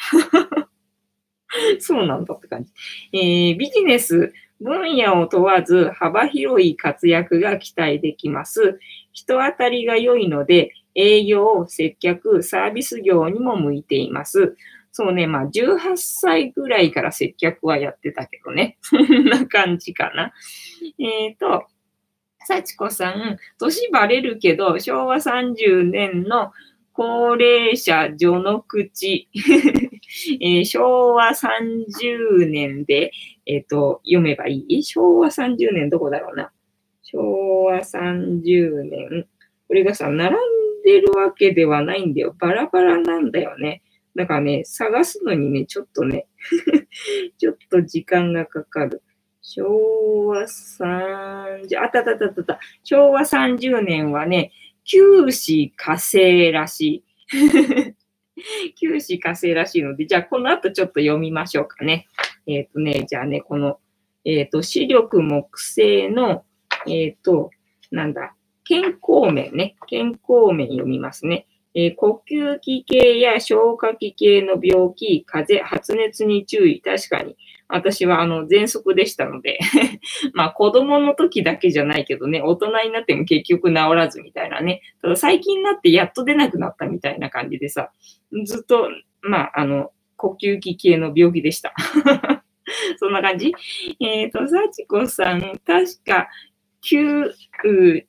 [1.80, 2.72] そうなんだって感じ。
[3.12, 8.80] えー、ビジネス、分野を問わず幅広い活躍が期待できます。
[9.12, 14.56] 人当たりが良いので、営業、接客、サービス業にも向いています。
[14.92, 18.78] そうね、まあ、18歳ぐらいから接客はやってたけどね。
[18.82, 20.32] そんな感じかな。
[20.98, 21.66] えっ、ー、と、
[22.46, 26.52] 幸子さん、年バレるけど、昭和30年の
[26.92, 29.28] 高齢者序の口、
[30.40, 33.12] えー、昭和30年で、
[33.46, 34.82] えっ、ー、と、読めばいい？
[34.82, 36.50] 昭和30年どこだろうな。
[37.02, 39.26] 昭和30年。
[39.68, 40.38] これがさ、並ん
[40.84, 42.34] でるわけではないんだよ。
[42.38, 43.82] バラバラなんだよね。
[44.16, 46.26] だからね、探すのにね、ちょっとね
[47.38, 49.02] ちょっと時間がかかる。
[49.42, 52.60] 昭和30、あったたたた。
[52.84, 54.52] 昭和30年はね、
[54.84, 57.04] 九死火星らしい。
[58.78, 62.06] 九死火星らしいので、じゃあこの後ちょっと読みましょうかね。
[62.46, 63.78] えっ、ー、とね、じゃあね、この、
[64.24, 66.44] えっ、ー、と、視力木星の、
[66.86, 67.50] えっ、ー、と、
[67.90, 69.76] なんだ、健康面ね。
[69.88, 71.46] 健康面読みますね。
[71.74, 76.80] え、呼吸器系や消化器系の病気、風邪、発熱に注意。
[76.80, 77.36] 確かに。
[77.68, 79.60] 私は、あの、喘息でしたので
[80.34, 84.82] まあ、子供の時だけじゃないけどね、大人になっても結局治らずみたいなね。
[85.00, 87.92] ただ最近になってやっと出なくなったみたいな感じでさ、
[88.44, 88.88] ずっと、
[89.22, 91.72] まあ、あの、呼吸器系の病気でした
[92.98, 93.54] そんな感じ？
[94.00, 96.28] えっ、ー、と、幸子さん、確か、
[96.82, 97.34] 九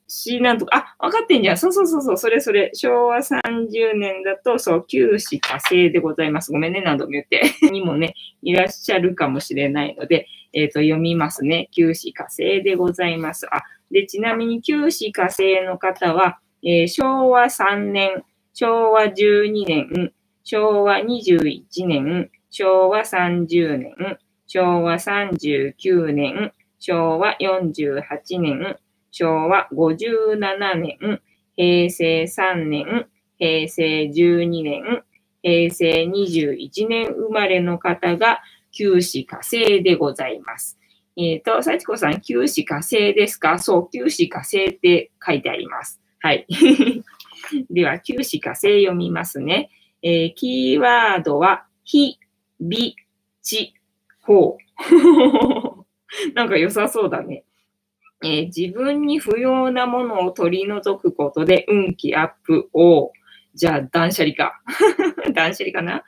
[0.08, 1.58] 死なんとか、あ、分かってんじゃん。
[1.58, 2.70] そうそうそうそう、それそれ。
[2.74, 6.52] 昭和30年だと、そう、九死火星でございます。
[6.52, 7.42] ごめんね、何度も言って。
[7.70, 11.68] にもね、いらっしゃるかもしれないので、えっ、ー、と、読みますね。
[11.72, 13.46] 九死火星でございます。
[13.54, 18.22] あ、で、ちなみに九死火星の方は、えー、昭和3年、
[18.54, 20.12] 昭和12年、
[20.44, 28.76] 昭和21年、昭和30年、昭和39年、昭和48年、
[29.12, 31.20] 昭和57年、
[31.54, 33.06] 平成3年、
[33.38, 35.04] 平成12年、
[35.44, 38.40] 平成21年生まれの方が
[38.72, 40.76] 九死火星でございます。
[41.16, 43.60] えっ、ー、と、幸子さん、九死火星ですか？
[43.60, 46.00] そう、九死火星って書いてあります。
[46.18, 46.48] はい。
[47.70, 49.70] では、九死火星読みますね。
[50.02, 52.18] えー、キーワードは、ひ、
[52.60, 52.96] び、
[53.40, 53.74] ち、
[54.22, 55.61] ほう。
[56.34, 57.44] なんか良さそうだね。
[58.24, 63.12] えー、自分に不要なものを取り除くことで運気アップを、
[63.54, 64.62] じゃあ断捨離か。
[65.34, 66.04] 断捨離かな、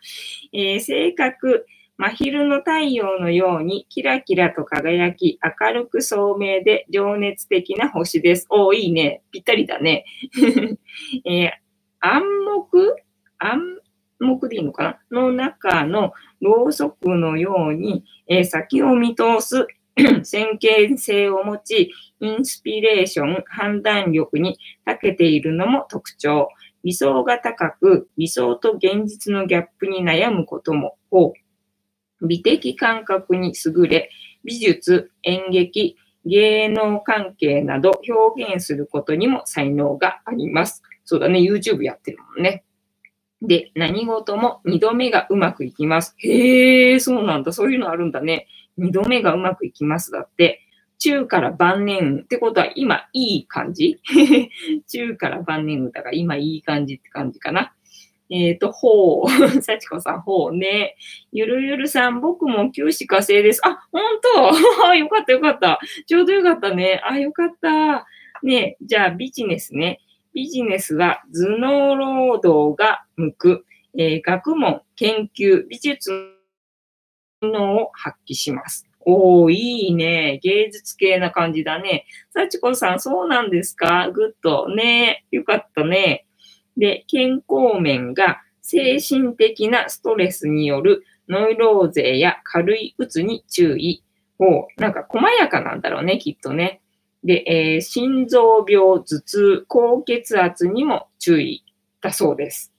[0.53, 8.47] えー、性格、真昼の太陽のようにキラキラと輝き、明るく聡明で情熱的な星です。
[8.49, 9.23] おいいね。
[9.31, 10.05] ぴったりだね。
[11.25, 11.51] えー、
[12.01, 12.97] 暗黙？
[13.39, 13.61] 暗
[14.21, 15.21] 黙でいいのかな？
[15.21, 19.67] の中のろうそくのように、えー、先を見通す
[20.25, 26.49] 先見性を持ち、インスピレーション、判断力に長けているのも特徴。
[26.83, 31.33] 理想が高く、理想と現実のギャップに悩むことも多
[32.27, 34.11] 美的感覚に優れ、
[34.45, 40.83] 美術、演劇、芸能関係など表現することにも才能があります。
[41.05, 42.65] そうだね、YouTube やってるもんね。
[43.43, 46.15] で、何事も二度目がうまくいきます。
[46.19, 47.53] へえ、そうなんだ。
[47.53, 48.47] そういうのあるんだね。
[48.77, 50.11] 二度目がうまくいきます。
[50.11, 50.61] だって。
[50.99, 53.99] 中から晩年ってことは今いい感じ？
[54.89, 57.75] 中から晩年だから今いい感じって感じかな。
[58.31, 59.29] えっ、ー、と、ほう。
[59.63, 60.97] 幸子さん、ほうね。
[61.31, 63.61] ゆるゆるさん、僕も九死火星です。
[63.65, 64.95] あ、ほんと？
[64.97, 65.79] よかったよかった。
[66.07, 67.01] ちょうどよかったね。
[67.05, 68.07] あ、よかった。
[68.43, 70.01] ねじゃあビジネスね。
[70.33, 73.65] ビジネスは頭脳労働が向く、
[73.97, 76.34] えー、学問、研究、美術
[77.53, 78.87] のを発揮します。
[79.01, 80.39] おー、いいね。
[80.43, 82.07] 芸術系な感じだね。
[82.33, 84.11] 幸子さん、そうなんですか？
[84.11, 84.69] グッド。
[84.75, 86.27] ねよかったね。
[86.77, 94.03] で、健康面が精神的なストレスによるノイローゼや軽いうつに注意。
[94.41, 96.81] を、なんか細やかなんだろうね、きっとね。
[97.23, 101.65] で、えー、心臓病、頭痛、高血圧にも注意
[102.01, 102.73] だそうです。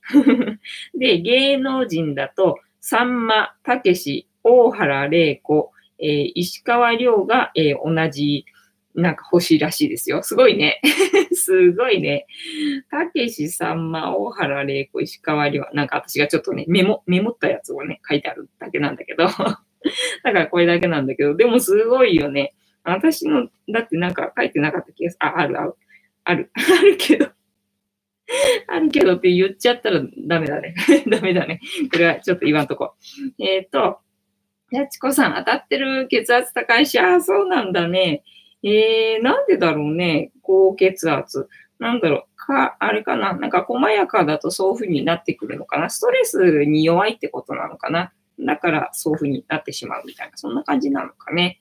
[0.94, 8.44] で、芸能人だと、さんま、たけし、大原玲子、えー、石川亮が、えー、同じ
[8.94, 10.22] なんか欲しいらしいですよ。
[10.22, 10.80] すごいね。
[11.34, 12.26] すごいね。
[12.90, 15.66] たけしさんま、大原玲子、石川亮。
[15.74, 19.26] なんか私がちょっとね、メモ、メモったやつをね、書いてあるだけなんだけど。
[19.28, 22.54] だからこれだけなんだけど、でもすごいよね。
[22.84, 25.26] 私の、だってなんか書いてなかった気がする。
[25.26, 25.74] あ、ある、ある。
[26.24, 26.50] ある。
[26.54, 27.28] あるけど。
[28.68, 30.74] あるけどって言っちゃったらダメだね。
[31.08, 31.60] ダメだね。
[31.92, 32.94] これはちょっと言わんとこ。
[33.38, 34.00] えっ、ー、と、
[34.70, 38.24] やちこさん当たってる血圧高いし、ああ、そうなんだね。
[38.62, 41.48] えー、なんでだろうね、高血圧。
[41.78, 45.90] なんだろう、か、あれかな、なんか細やかだとそういう風になってくるのかな。
[45.90, 48.12] ストレスに弱いってことなのかな。
[48.38, 51.60] だからそういう風になってしまうみたいな、そんな感じなのかね。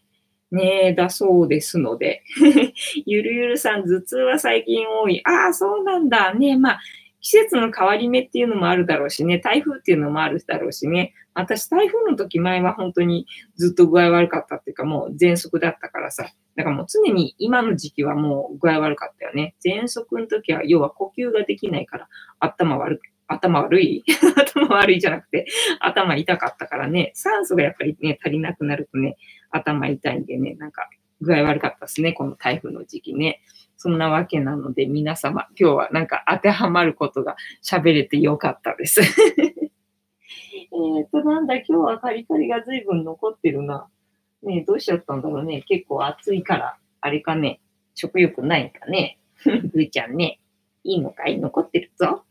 [0.52, 2.24] ねえ、だそうですので。
[3.06, 5.22] ゆるゆるさん、頭痛は最近多い。
[5.26, 6.34] ああ、そうなんだ。
[6.34, 6.80] ねえ、まあ、
[7.26, 19.56] 季節の変わり目っていうのもあるだろうしね、台風っていうのもあるだろうしね、私台風の時前は本当にずっと具合悪かったっていうかもう喘息だったからさ、だからもう常に今の時期はもう具合悪かったよね。
[19.66, 22.08] 喘息の時は要は呼吸ができないから
[22.40, 24.04] 頭悪頭悪い？
[24.38, 25.48] 頭悪いじゃなくて
[25.80, 29.18] 頭痛かったからね、酸素がやっぱりね、足りなくなるとね、
[29.50, 30.88] 頭痛いんでね、なんか
[31.22, 33.42] 具合悪かったですね、この台風の時期ね。
[33.86, 39.00] そんなわけなので、皆様、今日はなんか当てはまることが喋れてよかったです。
[39.38, 43.88] えっと、なんだ、今日はカリカリが随分残ってるな。
[44.42, 45.62] ねどうしちゃったんだろうね。
[45.68, 47.60] 結構暑いから、あれかね、
[47.94, 49.20] 食欲ないかね。
[49.46, 50.40] ぐーちゃんね、
[50.84, 51.38] いいのかい？
[51.38, 52.24] 残ってるぞ。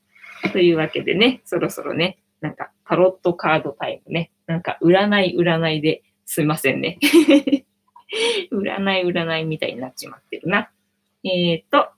[0.50, 4.32] というわけでね、そろそろね、なんかタロットカードタイムね。
[4.48, 6.98] なんか占い占いですいませんね。
[8.50, 10.72] 占い占いみたいになっちまってるな。
[11.24, 11.88] えっ、ー、と、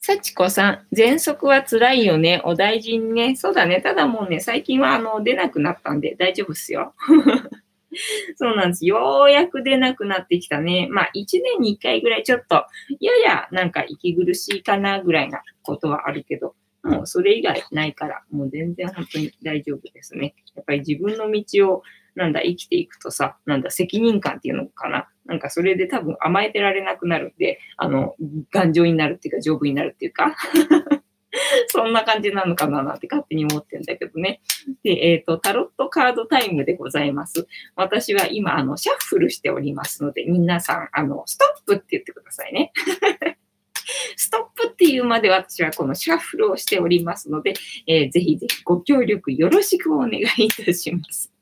[0.00, 2.40] 幸子さん、喘息は辛いよね。
[2.44, 3.34] お大事にね。
[3.34, 3.80] そうだね。
[3.80, 6.94] ただもうね、最近はあの出なくなったんで大丈夫っすよ。
[8.36, 8.86] そうなんです。
[8.86, 10.86] ようやく出なくなってきたね。
[10.90, 12.66] まあ、1年に1回ぐらいちょっと、
[13.00, 20.34] ややなんか息苦しいかなぐらいなことはあるけど、もうそれ以外ないから、もう全然本当に大丈夫ですね。
[20.54, 21.82] やっぱり自分の道を、
[22.16, 25.08] なんだ、生きていくとさ、なんだ、責任感っていうのかな。
[25.26, 28.14] なんかそれで多分甘えてられなくなるんで、あの、
[28.50, 30.34] 頑丈になるっていうか、丈夫になるっていうか。
[31.68, 34.40] そんな感じなのかななんて勝手に思ってんだけどね。
[34.82, 37.46] で、えっ、ー、と、タロットカードタイムでございます。
[37.74, 42.72] 私は今、あの、シャッフルしておりますので、皆さん、あの、ストップって言ってくださいね。
[44.16, 47.54] ストップっていうまで私はこのシャッフルをしておりますので、
[47.86, 51.35] えー、ぜひぜひご協力よろしくお願いいたします。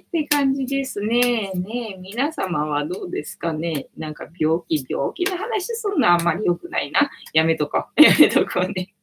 [0.00, 1.52] って感じですね。
[1.54, 7.10] ね皆様はどうですかねなんか病気、病気の話すんのあんまり良くないな。
[7.32, 8.02] やめとこう。
[8.02, 8.94] やめとこうね。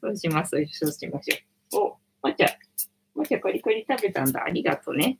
[0.00, 0.56] そうします。
[0.72, 1.82] そうしましょう。
[1.82, 2.48] お、まちゃ、
[3.14, 4.44] まちゃカリコリ食べたんだ。
[4.44, 5.18] ありがとうね。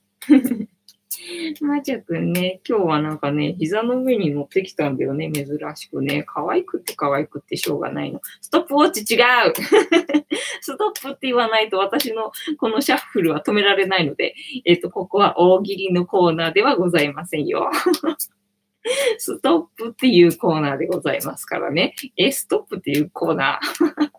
[1.60, 5.46] まちゃくんね、今日はなんかね、膝の上に乗ってきたんだよね、珍
[5.76, 6.24] しくね。
[6.26, 8.20] 可愛くって可愛くってしょうがないの。
[8.40, 9.22] ストップウォッチ違う
[10.60, 14.34] ストップって言わないと私のこのシャッフルは止められないので、
[14.64, 17.70] えっ、と、ここは大喜利のコーナーではございませんよ。
[19.18, 21.94] ストップっていうコーナーでございますからね。
[22.16, 24.10] え、ストップっていうコーナー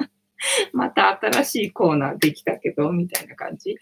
[0.74, 3.78] また新しいコーナーできたけど、みたいな感じ。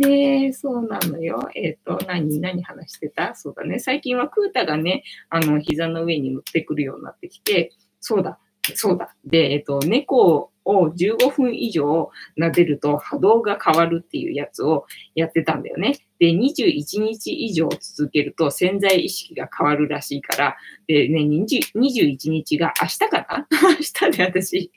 [0.00, 1.48] で、そうなのよ。
[1.54, 3.34] えっ、ー、と、何、何話してた？
[3.34, 3.78] そうだね。
[3.78, 8.38] 最近はクータがね、あの、膝の上に乗ってくるようになってきて、そうだ、
[8.74, 9.14] そうだ。
[9.24, 15.98] で、えっ、ー、と、猫を15分以上撫でると波動が変わるっていうやつをやってたんだよね。
[16.18, 20.56] で、21日以上続けると潜在意識が変わるらしいから、
[20.86, 23.46] でね、21日が明日かな？
[24.02, 24.70] 明日で私、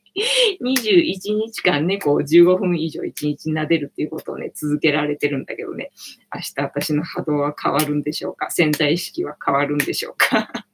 [0.62, 5.92] 21日間猫を15分以上1日撫でるっていうことをね、続けられてるんだけどね、
[6.34, 8.52] 明日私の波動は変わるんでしょうか？
[8.52, 10.66] 潜在意識は変わるんでしょうか？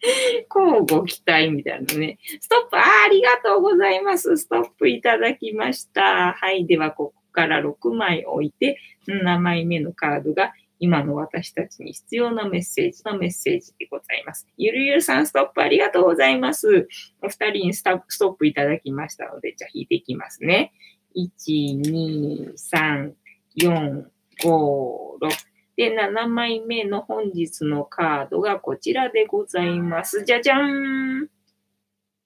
[0.54, 2.18] 交互期待みたいなね。
[2.40, 4.36] ストップあ、ありがとうございます。
[4.36, 6.32] ストップいただきました。
[6.32, 6.66] はい。
[6.66, 14.48] では、ここから6枚置いて、7枚目のカードが今の私たちに必要なメッセージのメッセージでございます。
[14.56, 16.88] ゆるゆるさん、ストップありがとうございます。
[17.22, 20.72] お二人にストップいただきましたので、じゃあ引いていきますね。
[21.14, 23.12] 1、2、3、
[23.58, 24.04] 4、
[24.42, 25.49] 5、6。
[25.80, 30.24] で、7枚目の本日のカードがこちらでございます。
[30.26, 31.28] じゃじゃん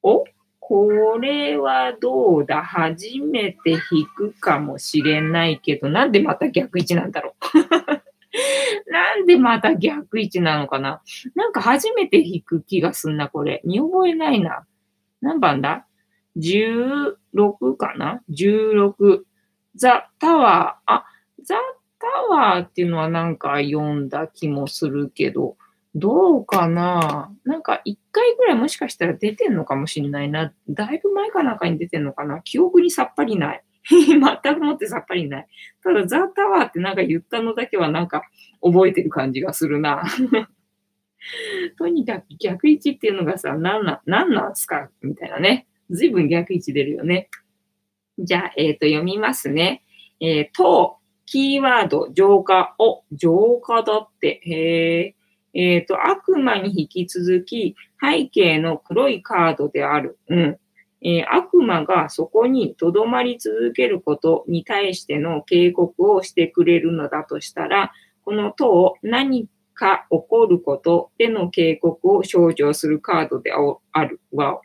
[0.03, 0.25] お
[0.59, 2.65] これはどうだ？
[2.65, 7.59] 初めて引くかもしれないけど、なんでまた逆位置なんだろう？
[8.91, 11.01] なんでまた逆位置なのかな？
[11.37, 13.61] なんか初めて引く気がすんな、これ。
[13.65, 14.67] 見覚えないな。
[15.21, 15.87] 何番だ
[16.39, 17.15] ?16
[17.77, 19.23] かな ?16。
[19.77, 20.93] ザ・タワー。
[20.93, 21.05] あ、
[21.45, 21.55] ザ・
[22.31, 25.57] ワーっていうのはなんか読んだ気もするけど、
[25.95, 27.31] どうかな？
[27.45, 30.53] なんか一回ぐらいもしかしたら出てんのかもしんないな。
[30.69, 32.41] だいぶ前かなんかに出てんのかな？
[32.41, 33.65] 記憶にさっぱりない。
[33.91, 35.47] 全くもってさっぱりない。
[35.83, 38.23] ただ、ザ・タワーってなんか言ったのだけはなんか
[38.63, 40.03] 覚えてる感じがするな。
[41.79, 44.91] とにかく逆位置っていうのがさ、なんな、なんなんすか？
[45.03, 45.67] みたいなね。
[45.91, 47.29] ずいぶん逆位置出るよね。
[48.19, 49.85] じゃあ、えっ、ー、と、読みますね。
[50.19, 50.97] えー、と、
[51.27, 52.75] キーワード、浄化。
[52.79, 54.41] お、浄化だって。
[54.45, 55.15] へえ。
[55.55, 60.19] えっ、ー、と、悪魔に引き続き、背景の黒いカードである。
[60.29, 60.59] うん。
[61.03, 67.93] えー、悪魔がそこに留まり続けることに対しての警告をしてくれるのだとしたら、
[68.25, 74.21] この塔、何か起こることでの警告を象徴するカードである。
[74.33, 74.61] わお。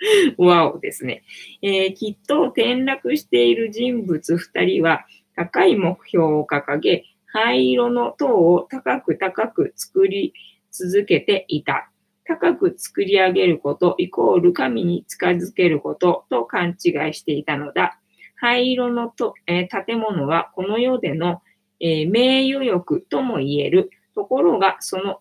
[0.38, 1.22] わおですね、
[1.62, 10.32] えー、きっと転落している人物2人は高い目標を掲げ、灰色の塔を高く高く作り
[10.70, 11.90] 続けていた。
[12.24, 18.00] 高く作り上げることイコール神に近づけることと勘違いしていたのだ。
[18.36, 21.42] 灰色のと、えー、建物はこの世での、
[21.80, 23.90] えー、名誉欲とも言える。
[24.18, 25.20] ところが、その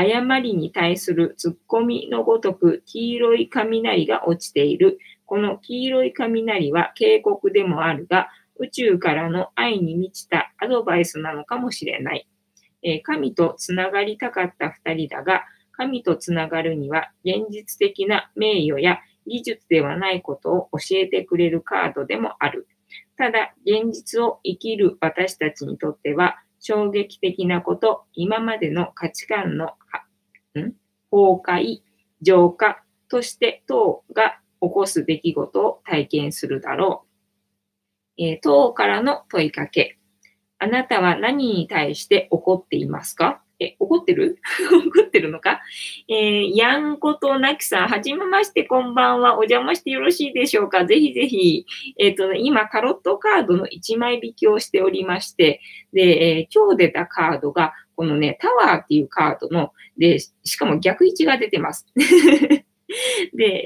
[0.00, 4.98] 誤りに対するツッコミのごとく黄色い雷が落ちている。
[5.26, 12.26] この黄色い雷は警告でもあるが、宇宙からの愛に満ちたアドバイスなのかもしれない。
[12.82, 22.66] えー、神とつながりたかった二人だが、神とつながるには現実的な名誉や技術ではないことを教えてくれるカードでもある。
[23.18, 29.72] ただ、現実を生きる私たちにとっては、衝撃的なこと、今までの価値観の
[30.54, 31.80] 崩壊、
[32.22, 37.06] 浄化として党が起こす出来事を体験するだろ
[38.18, 38.22] う。
[38.22, 39.98] えー、党からの問いかけ。
[40.58, 43.42] あなたは何に対して怒っていますか？
[43.60, 44.38] え、怒ってる？
[44.88, 45.60] 怒ってるのか？
[46.08, 49.34] えー、やんことなきさん、はじめまして、こんばんは。
[49.34, 50.86] お邪魔してよろしいでしょうか？
[50.86, 51.66] ぜひぜひ。
[51.98, 55.60] えっ、ー、と、ね、今、タロットカードの1枚引きをしておりまして、
[55.92, 61.86] で、えー、今日出たカードが、このね、タワーっていうカードの、で、しかも逆位置が出てます。
[61.94, 62.64] で、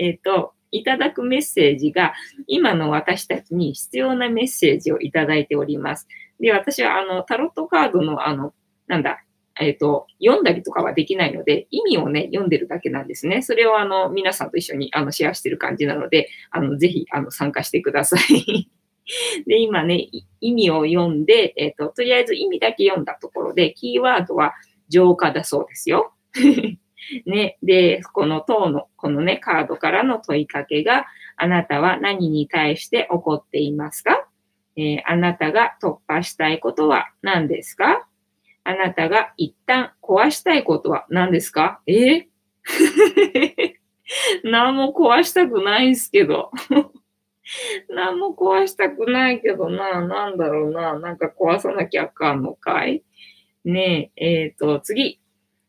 [0.00, 2.14] えっ、と、いただくメッセージが、
[2.48, 6.08] 今の私たちに必要なメッセージをいただいております。
[6.40, 8.52] で、私は、あの、タロットカードの、あの、
[8.88, 9.22] なんだ、
[9.60, 13.42] えっ、ー、と、読んだりとかはできないので、意味をね、読んでるだけなんですね。
[13.42, 18.68] それをあの、皆さんと一緒にあの、シェアしてる感じなので、あの、ぜひ、あの、参加してください。
[19.46, 20.08] で、今ね、
[20.40, 24.54] 意味を読んで、えっ、ー、と、とりあえず意味だけ読んだところで、キーワードは
[24.88, 26.12] 浄化だそうですよ。
[27.26, 34.26] ね、で、この塔の、このね、カードからの問いかけが、あなたは何に対して怒っていますか、
[34.76, 38.08] えー、あなたが突破したいことは何ですか？
[38.64, 41.80] あなたが一旦壊したいことは何ですか？
[41.86, 42.26] え、
[44.44, 46.50] 何も壊したくないんすけど。
[47.90, 53.02] 何も壊したくないけどな、なんだろうな、なんか壊さなきゃあかんのかい？
[53.64, 55.20] ねえ、えっ、ー、と、次。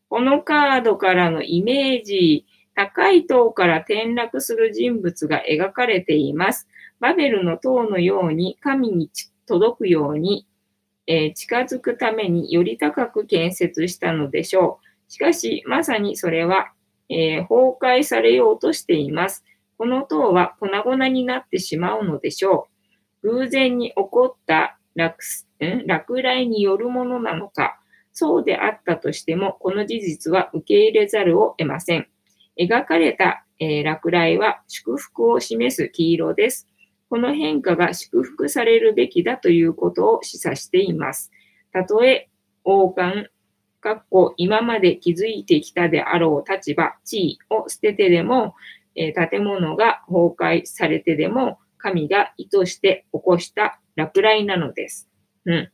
[0.08, 6.68] このカードからのイメージ、高い塔から転落する人物が描かれています。
[7.00, 9.10] バベルの塔のように神に
[9.46, 10.46] 届くように
[11.06, 15.12] えー、近づくためにより高く建設したのでしょう。
[15.12, 16.72] しかし、まさにそれは、
[17.08, 19.44] えー、崩壊されようとしています。
[19.78, 22.68] この塔は粉々になってしまうのでしょ
[23.22, 23.28] う。
[23.28, 25.16] 偶然に起こった落
[25.86, 27.78] 落雷によるものなのか、
[28.12, 32.08] そうであったとしても、この事実は受け入れざるを得ません。
[32.58, 36.66] 描かれた、えー、落雷は祝福を示す黄色です。
[37.08, 41.30] この変化が祝福されるべきだということを示唆しています。
[41.72, 42.28] たとえ
[42.64, 43.28] 王冠、
[43.80, 48.54] かっこ今まで築いてきたであろう立場、地位を捨ててでも、
[48.96, 55.08] え、建物が崩壊されてでも、神が意図して起こした落雷なのです。
[55.44, 55.70] うん。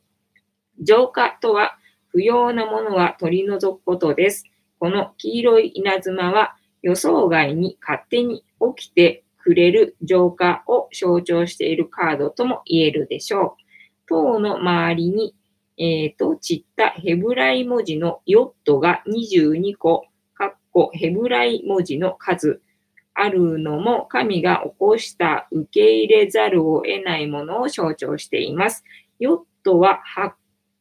[0.83, 1.79] 浄化とは、
[2.09, 4.45] 不要なものは取り除くことです。
[4.79, 8.45] この黄色い稲妻は予想外に勝手に
[8.77, 13.63] 起きてくれる浄化を象徴しているカードとも言えるでしょう。
[14.09, 15.35] 塔の周りに、
[15.79, 22.61] えっ、ー、と、散ったヘブライ文字のヨットが22個、かっこヘブライ文字の数
[23.15, 28.85] あるのも神が起こした受け入れざるを得ないものを象徴しています。
[29.19, 30.01] ヨットは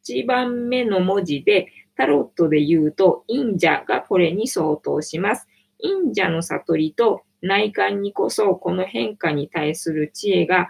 [0.03, 5.47] 8番目の文字で、タロットで言うと、忍者がこれに相当します。
[5.83, 10.69] 忍者の悟りと内観にこそこの変化に対する知恵が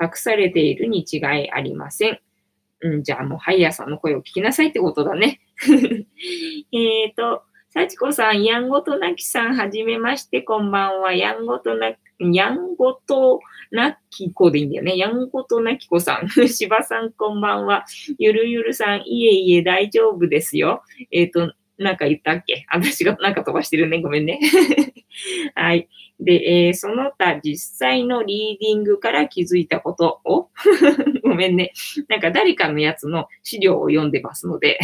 [0.00, 2.20] 隠されているに違いありません。
[2.80, 5.40] うん、じゃあもうハイヤーさんの声を聞きなさいってことだね。
[6.72, 7.44] えっと、
[7.74, 11.14] 幸子さん、やんごとなきさん、はじめまして、こんばんは。
[11.14, 13.40] やんごとな、やんごと
[13.70, 14.96] なき子でいいんだよね。
[14.98, 16.28] やんごとなき子さん。
[16.48, 17.84] しばさん、こんばんは。
[18.18, 20.82] ゆるゆるさん、いえいえ、大丈夫ですよ。
[21.10, 22.66] えっ、ー、と、なんか言ったっけ？
[22.70, 24.00] 私がなんか飛ばしてるね。
[24.00, 24.40] ごめんね。
[25.54, 25.88] はい。
[26.20, 30.48] で、えー、その他実際のリーディングから気づいたことを？
[31.22, 31.72] ごめんね。
[32.08, 34.78] なんか誰かのやつの資料を読んでますので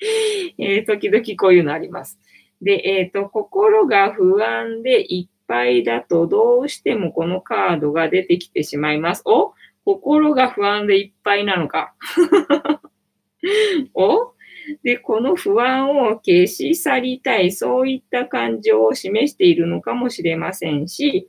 [0.58, 2.18] えー、時々こういうのあります。
[2.62, 9.22] で、えっ、ー、と、心が不安でいっぱいだとどうしてもこのカードが出てきてしまいます。
[9.24, 9.54] お？
[9.84, 11.94] 心が不安でいっぱいなのか。
[13.94, 14.34] お？
[14.82, 21.28] で、この不安を消し去りたい、そういった感情を示しているのかもしれませんし、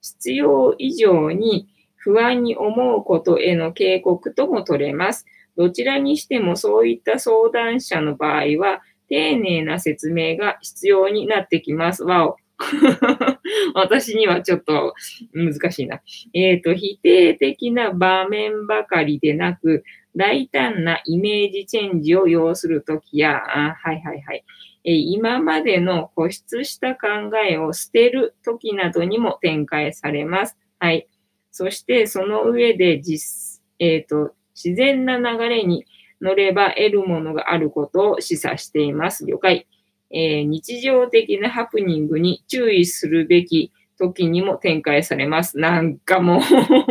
[0.00, 5.26] 必要以上に不安に思うことへの警告とも取れます。
[5.56, 12.04] どちらにしてもそういった相談者の場合は、丁寧な説明が必要になってきます。
[12.04, 12.36] わお。
[13.74, 14.94] 私にはちょっと
[15.32, 16.00] 難しいな。
[16.34, 19.84] えっ、ー、と、否定的な場面ばかりでなく、
[20.16, 24.44] 大胆なイメージチェンジを要するときや、あはいはいはい、
[24.84, 27.08] え今までの固執した考
[27.48, 30.56] えを捨てるときなどにも展開されます。
[30.78, 31.08] はい。
[31.52, 35.86] そしてその上で実、えっ、ー、と、自然な流れに
[36.20, 39.24] 乗れば得るものがあることを示唆しています。
[39.26, 39.66] 了解。
[40.10, 45.58] えー、日常的なハプニングに注意するべき時にも展開されます。
[45.58, 46.40] なんかもう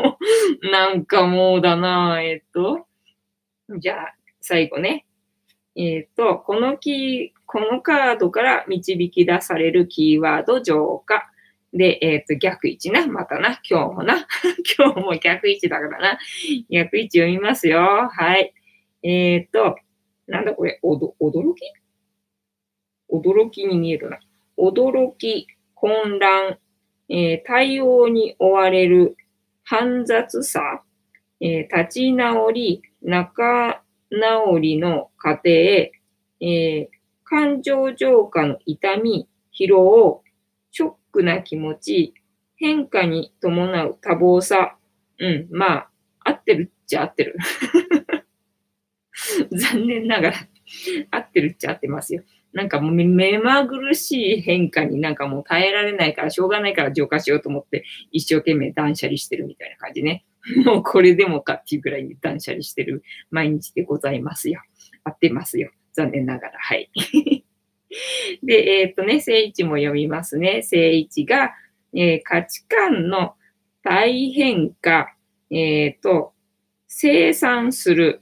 [0.71, 2.85] なんかもうだなえっ、と、
[3.79, 5.05] じゃあ、最後ね。
[5.75, 11.31] えっ、と、このキー、このカードから導き出されるキーワード浄化。
[11.73, 13.05] で、えっ、と、逆位置な。
[13.07, 13.59] またな。
[13.69, 14.25] 今日もな。
[14.77, 16.19] 今日も逆位置だからな。
[16.69, 18.09] 逆位置読みますよ。
[18.09, 18.53] はい。
[19.03, 19.75] えっ、と、
[20.27, 21.61] なんだこれ、おど、驚き？
[23.11, 24.19] 驚きに見えるな。
[24.57, 26.57] 驚き、混乱、
[27.09, 29.15] えー、対応に追われる、
[29.63, 30.83] 煩雑さ、
[31.39, 36.87] えー、立ち直り、仲直りの過程、えー、
[37.23, 39.27] 感情浄化の痛み、
[39.57, 40.23] 疲労、
[40.71, 42.13] ショックな気持ち、
[42.55, 44.77] 変化に伴う多忙さ。
[45.19, 45.89] うん、まあ、
[46.23, 47.37] 合ってるっちゃ合ってる。
[49.51, 50.37] 残念ながら
[51.11, 52.23] 合ってるっちゃ合ってますよ。
[52.57, 60.25] なんかもう目まぐるしい変化になんかもう耐えられないからしょうがないから浄化しようと思って一生懸命断捨離してるみたいな感じね。
[60.65, 64.59] もうこれでもかっていうぐらいに断捨離してる毎日でございますよ。
[65.03, 65.69] 合ってますよ。
[65.93, 66.57] 残念ながら。
[66.57, 66.89] はい。
[68.41, 70.63] で、えっ、とね、聖一も読みますね。
[70.63, 71.51] 聖一が、
[71.93, 73.35] えー、価値観の
[73.83, 75.13] 大変化、
[75.51, 76.33] えっ、ー、と、
[76.87, 78.19] 生産する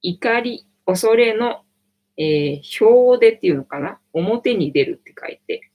[0.00, 1.62] 怒り、恐れの、
[2.20, 3.98] えー、表でっていうのかな？
[4.12, 5.70] 表に出るって書いて、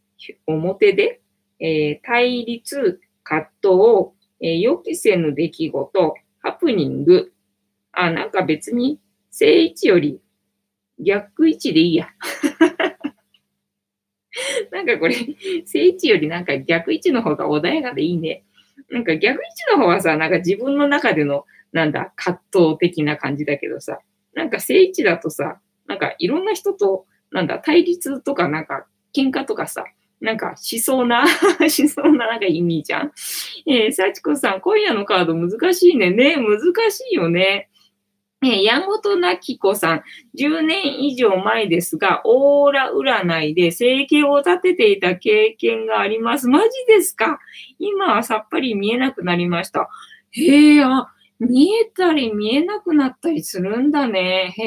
[0.46, 1.20] 表で、
[1.60, 7.34] えー、対立、葛藤、えー、予期せぬ出来事、ハプニング。
[7.94, 9.00] あ、なんか別に
[9.32, 10.22] 正位置より
[11.00, 12.10] 逆位置でいいや。
[14.70, 15.16] なんかこれ、
[15.66, 18.44] 正位置よりなんか逆位置の方が穏やかでいいね。
[18.92, 23.98] なんか逆位置の方はさ、なんか自分の中での、なんだ、葛藤的な感じだけどさ、
[24.36, 29.84] なんか正位置だとさ、なんかいろんな人と、なんだ、対立とかなんか喧嘩とかさ、
[30.22, 31.26] なんかしそうな
[31.70, 33.12] しそうななんか意味じゃん？
[33.68, 36.10] えー、幸子さん、今夜のカード難しいね。
[36.12, 37.70] ね、難しいよね。
[38.44, 40.04] えー、やんごとなき子さん、
[40.38, 46.48] 10年以上前ですが、オーラ占いで生計を立てていた経験があります。
[46.48, 47.40] マジですか？
[47.80, 49.90] 今はさっぱり見えなくなりました。
[50.32, 51.08] へえ、あ、
[51.40, 54.54] 見えたり見えなくなったりするんだね。
[54.58, 54.64] へ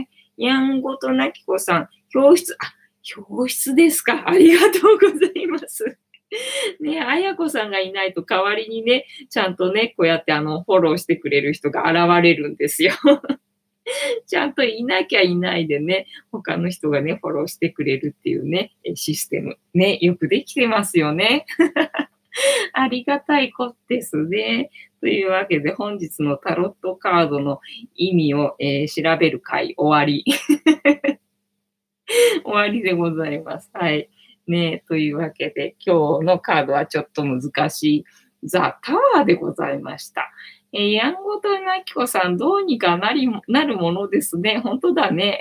[0.00, 0.08] え。
[0.36, 4.24] やんごとなき子さん、教室、あ、教室ですか。
[4.26, 5.98] ありがとうございます。
[6.80, 12.92] ね、あやこさんがいないと代わりにね、ちゃんとね、こうやってあの、フォローしてくれる人が現れるんですよ。
[14.26, 19.58] ちゃんといなきゃいないでね、他の人がね、フォローしてくれるっていうね、システム。
[19.74, 21.46] ね、よくできてますよね。
[22.72, 24.70] ありがたいことですね。
[25.00, 27.60] というわけで、本日のタロットカードの
[27.94, 30.24] 意味を、えー、調べる回終わり。
[32.44, 33.70] 終わりでございます。
[33.72, 34.08] はい。
[34.46, 38.04] ねというわけで、今日のカードはちょっと難しい
[38.44, 40.30] ザ・タワーでございました。
[40.72, 44.58] えー、やんごとなきこさん、どうにかなり、なるものですね。
[44.58, 45.38] 本当だね。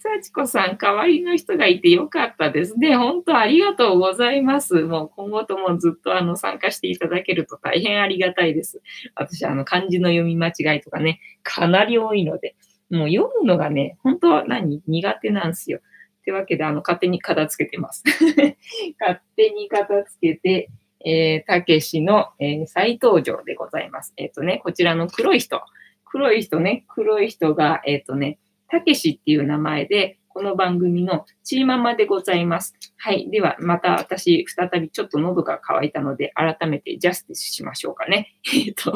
[0.00, 2.96] 幸子さん、代わりの人がいてよかったですね。
[2.96, 4.82] 本当ありがとうございます。
[4.82, 8.82] もう今後ともずっとあの参加していただけると大変ありがたいです。
[9.16, 12.54] 私、あの漢字の読み間違いとかね、かなり多いので、
[12.90, 15.80] もう読むのがね、本当は何苦手なんですよ。
[16.24, 18.04] というわけで、あの、勝手に片付けてます。
[19.00, 20.70] 勝手に片付けて、
[21.04, 24.12] えー、たけしの、えー、再登場でございます。
[24.16, 25.60] えっ、ー、とね、こちらの黒い人。
[26.04, 28.38] 黒い人ね、黒い人が、えっ、とね、
[28.72, 32.74] たけしっていう名前で、この番組のチーママでございます。
[32.96, 33.28] はい。
[33.30, 38.34] では、また私、再びちょっと喉が渇いたので、改めてジャスティスしましょうかね。
[38.50, 38.94] えっ、と、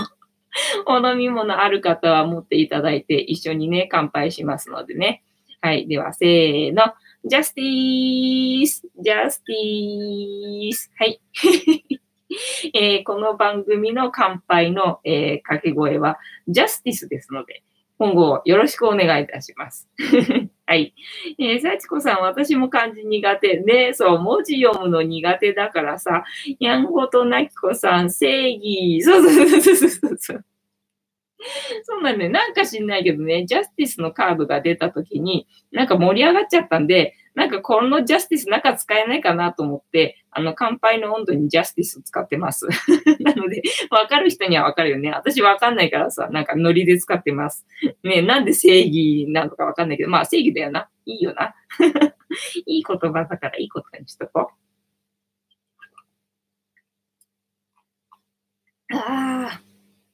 [0.87, 5.23] お飲み物ある方は持っていただいて一緒にね、乾杯しますのでね。
[5.61, 5.87] はい。
[5.87, 6.95] では、せーの。
[7.27, 11.21] ジャスティースジャスティースはい。
[12.73, 16.19] えー、この番組の乾杯の、えー、掛け声は
[16.49, 17.63] ジャスティスですので、
[17.99, 19.89] 今後よろしくお願いいたします。
[20.67, 20.95] はい。
[21.39, 23.61] えー、幸子さん、私も漢字苦手。
[23.61, 26.25] ね、そう、文字読むの苦手だからさ、
[26.59, 29.01] やんごとなきこさん、正義。
[29.03, 30.45] そうそうそうそうそうそう。
[32.07, 32.31] なんだよ。
[32.31, 42.67] なんか知んないけどね、ジャスティスのカードが出た時に、なんか盛り上がっちゃったんで、なんかこのジャスティスなんか使えないかなと思って、あの、乾杯の温度にジャスティスを使ってます。
[43.21, 45.11] なので、わかる人にはわかるよね。
[45.11, 47.67] 私わかんないからさ、なんかノリで使ってます。
[48.03, 50.89] ね、なんで正義なのかわかんないけど、まあ正義だよな。
[51.05, 51.55] いいよな。
[52.65, 54.51] いい言葉だからいい言葉にしとこ
[58.91, 58.97] う。
[58.97, 59.61] ああ。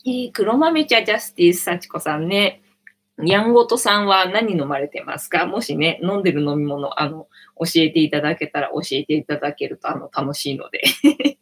[0.04, 2.61] えー、黒豆茶ジャスティス幸子さんね。
[3.22, 5.46] にゃんごとさんは何飲まれてますか？
[5.46, 10.82] もしね、飲んでる飲み物、あの、教えていただけたら教えていただけると、あの、楽しいので。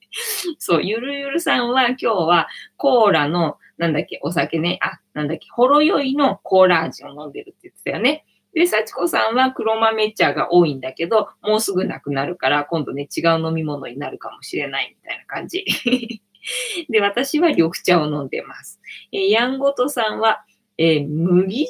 [0.58, 8.24] そう、ゆるゆるさんは今日はコーラの、なんだっけ、お酒ね、あ、なんだっけ、ほろ酔いのコーラ味を飲んでるって言ってたよね。
[8.52, 15.64] で、幸子さんは黒豆茶が多いんだけど、もうすぐなくなるから、今度ね、違う飲み物になるかもしれないみたいな感じ。
[16.90, 18.80] で、私は緑茶を飲んでます。
[19.12, 20.44] えー、ヤンゴトさんは、
[20.82, 21.68] えー、麦汁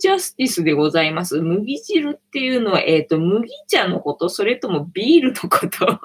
[0.00, 1.42] ジャスティスでございます。
[1.42, 6.00] 麦汁っていうのは、えっ、ー、と、麦茶のこと、それともビールのこと？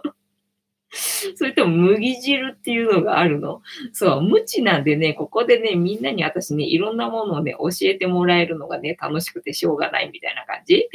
[1.37, 3.61] それとも麦汁っていうのがあるの？
[3.93, 10.89] そう、無知なんでね、ここでね、みんなに私ね、いろんなものをね、教えてもらえるのがね、楽しくてしょうがないみたいな感じ。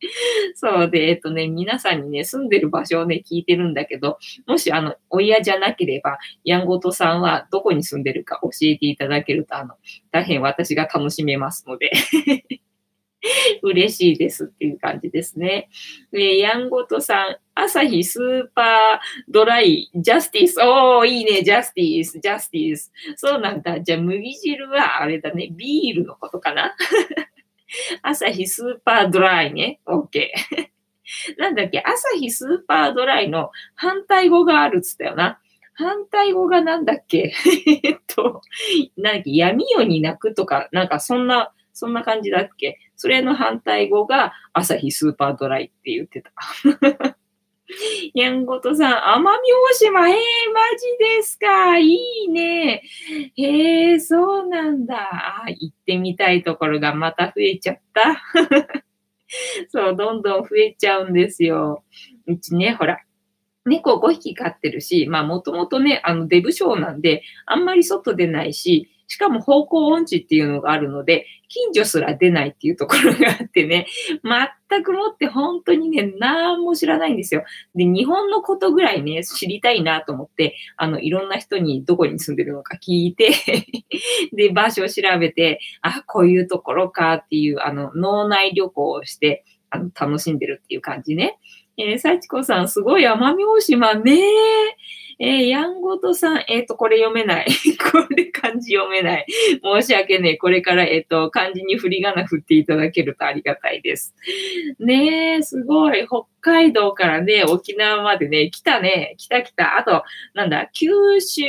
[0.54, 9.74] そうで、えっとね、皆さんにね、住んでる場所をね、聞いてるんだけど、もし、あの、お嫌じゃなければ、やんごとさんはどこに住んでるか教えていただけると、あの、
[10.10, 11.90] 大変私が楽しめますので
[13.62, 15.68] 嬉しいですっていう感じですね。
[16.12, 18.66] えヤンゴトさん、アサヒスーパー
[19.28, 20.60] ドライ、 justice。
[20.60, 22.92] おー、いいね、 justice、justice。
[23.16, 23.80] そうなんだ。
[23.80, 26.74] じゃあ、麦汁はあれだね、ビールのことかな？
[28.02, 29.80] アサヒスーパードライね。
[29.86, 30.28] OK。
[31.38, 35.38] なんだっけ、アサヒスーパードライの反対語があるっつったよな。
[35.74, 37.32] 反対語がなんだっけ？
[37.84, 38.42] えっと、
[38.96, 42.78] なんだっけ、闇夜に泣くとか、なんかそんな、そんな感じだっけ？
[42.96, 46.32] それの反対語がアサヒスーパードライって言ってた。
[48.14, 50.18] やんごとさん、奄美大島、えー、マ
[50.78, 51.78] ジですか？
[51.78, 52.82] いいね。
[53.36, 54.96] へえー、そうなんだ。
[55.44, 58.22] あ、行ってみたいところがまた増えちゃった。
[59.68, 61.84] そう、どんどん増えちゃうんですよ。
[62.26, 63.00] うちね、ほら、
[63.66, 73.86] 猫5匹飼ってるし、まあもともとね、あのデブ症なんで、あんまり外出ないし、しかも方向音痴っていうのがあるので、近所すら出ないっていうところがあってね、
[74.68, 77.42] 全くもって本当にね、何も知らないんですよ。
[77.74, 83.30] で、日本のことぐらいね、知りたいなと思って、あの、いろんな人にどこに住んでるのか聞いて
[84.36, 91.38] で、場所を調べて、あ、こういうところかっていう、あの、脳内旅行をして、あの、楽しんでるっていう感じね。
[91.78, 94.20] えー、幸子さん、すごい奄美大島ね
[95.20, 97.46] えー、やんごとさん、えっ、ー、と、これ読めない。
[97.92, 99.26] これ漢字読めない。
[99.64, 100.36] 申し訳ねえ。
[100.36, 104.14] これから、えっ、ー、と、漢字に振り仮名振っていただけるとありがたいです。
[104.78, 106.06] ねえ、すごい。
[106.06, 109.16] 北海道からね、沖縄までね、来たね。
[109.18, 109.76] 来た来た。
[109.76, 110.04] あと、
[110.34, 110.88] なんだ、九
[111.20, 111.42] 州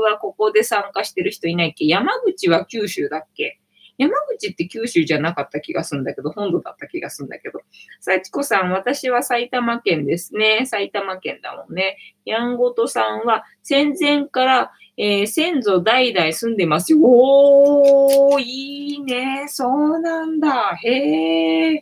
[0.00, 1.86] はここで参加してる人いないっけ？
[1.86, 3.60] 山口は九州だっけ？
[4.02, 7.60] 山口って九州じゃなかった気がするんだけど、本土だった気がするんだけど。
[8.00, 10.66] 幸子さん、私は埼玉県ですね。
[10.66, 11.96] 埼玉県だもんね。
[12.24, 16.98] やんごとさんは戦前から、えー、先祖代々住んでますよ。
[17.02, 19.46] おー、いいね。
[19.48, 20.76] そうなんだ。
[20.84, 21.80] へー。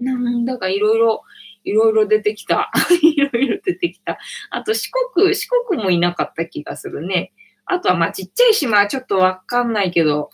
[0.00, 1.22] なんだかいろいろ、
[1.64, 2.70] いろいろ出てきた。
[3.02, 4.18] いろいろ出てきた。
[4.50, 7.32] あと四国、四国もいなかった気がするね。
[7.66, 10.30] あとはまあちっちゃい島はちょっとわかんないけど、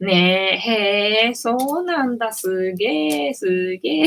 [0.00, 4.06] ねえ、へえ、そうなんだ、すげえ、すげ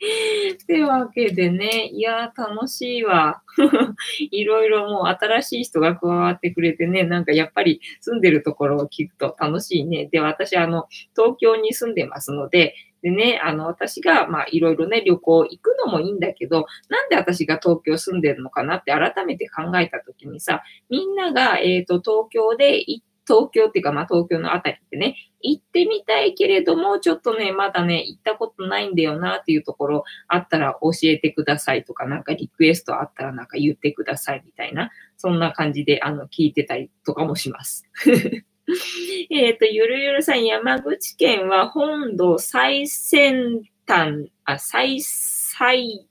[0.54, 3.42] ってわけでね、いや、楽しいわ。
[4.30, 10.06] いろいろもう新しい人が加わってくれてね、なんかやっぱり住んでるところを聞くと楽しいね。
[10.06, 37.84] で、私、あの、東京に住んでますので、でね、あの、私が、まあ、いろいろね、旅行行くのもいいんだけど、なんで私が東京住んでるのかなって改めて考えたときにさ、みんなが、えっ、ー、と、東京で行っ東京っていうか、まあ東京のあたりってね、行ってみたいけれども、ちょっとね、まだね、行ったことないんだよなっていうところあったら教えてくださいとか、なんかリクエストあったらなんか言ってくださいみたいな、そんな感じで、あの、聞いてたりとかもします。
[39.30, 46.06] えっと、ゆるゆるさん、山口県は本土最先端、あ、最、最、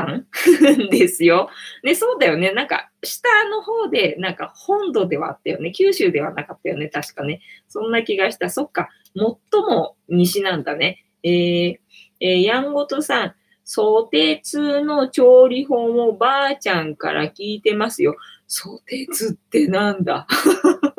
[0.00, 0.26] 間
[0.90, 1.48] ですよ。
[1.82, 2.52] ね、そうだよね。
[2.52, 5.72] なんか、下の方で、なんか本土ではあったよね。
[5.72, 6.88] 九州ではなかったよね。
[6.88, 7.40] 確かね。
[7.68, 8.50] そんな気がした。
[8.50, 8.88] そっか。
[9.14, 9.24] 最
[9.62, 11.04] も西なんだね。
[11.22, 11.76] えー、
[12.20, 13.34] えー、やんごとさん、
[13.64, 18.16] 想定通の調理法もばあちゃんから聞いてますよ。
[18.46, 20.26] 想定通ってなんだ？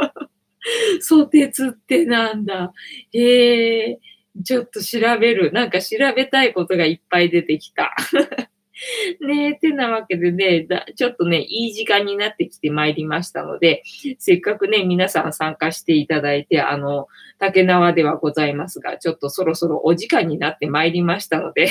[0.99, 2.73] 想定通ってなんだ？
[3.13, 5.51] えー、ちょっと調べる。
[5.53, 7.95] なんか調べたいことがいっぱい出てきた。
[9.21, 13.83] ねえ、てなわけでね、ちょっとね、いい時間になってきてまいりましたので、
[14.19, 17.07] せっかくね、皆さん参加していただいて、あの、
[17.39, 21.67] 竹縄ではございますが、ちょっとそろそろお時間になってまいりましたので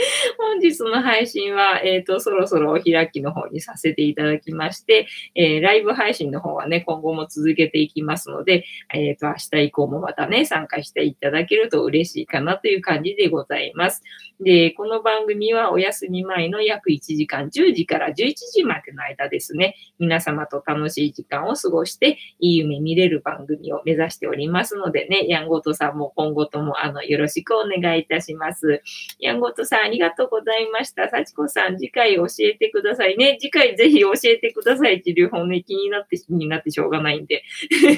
[0.38, 14.02] 本日の配信は、えっ、ー、と、そろそろお開きの方にさせていただきまして、えー、ライブ配信の方はね、今後も続けていきますので、えっ、ー、と、明日以降もまたね、参加していただけると嬉しいかなという感じでございます。
[14.40, 28.82] で、この番組はお休み前の約1時間、10時から11時までの間ですね、皆様と楽しい時間を過ごして、いい夢見れる番組を目指しておりますのでね、ヤンゴトさんも今後ともあの、よろしくお願いいたします。
[29.18, 31.08] ヤンゴトさん、ありがとうございました。
[31.08, 33.38] 幸子さん、次回教えてくださいね。
[33.40, 37.42] 次回ぜひ教えてくださいっていう本ね、気になって、気になってしょうがないんで。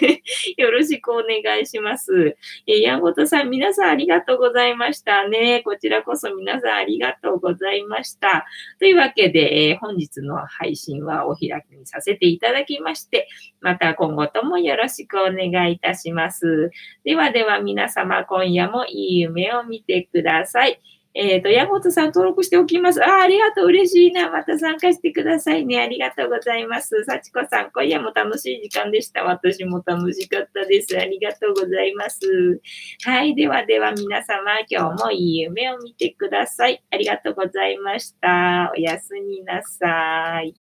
[0.57, 2.39] よろしくお願いします。
[2.67, 5.61] えー、ヤンゴトさん、皆さんありがとうございましたね。
[5.67, 8.47] こちらこそ皆さんありがとうございました。
[8.79, 13.29] というわけで、えー、本日の配信はお開きにさせていただきまして、
[13.61, 16.71] また今後ともよろしくお願いいたします。
[17.05, 20.81] ではでは皆様、今夜もいい夢を見てください。
[21.15, 23.05] えっ、ー、と、山本さん登録しておきます。
[23.05, 23.67] ああ、ありがとう。
[23.67, 24.31] 嬉しいな。
[24.31, 25.81] また参加してくださいね。
[25.81, 27.05] ありがとうございます。
[27.05, 29.23] 幸子さん、今夜も楽しい時間でした。
[29.25, 30.99] 私も楽しかったです。
[30.99, 32.61] ありがとうございます。
[33.05, 33.35] はい。
[33.35, 36.83] ではでは皆様、今日もいい夢を見てください。
[36.91, 38.73] ありがとうございました。
[38.75, 40.51] おやすみなさい。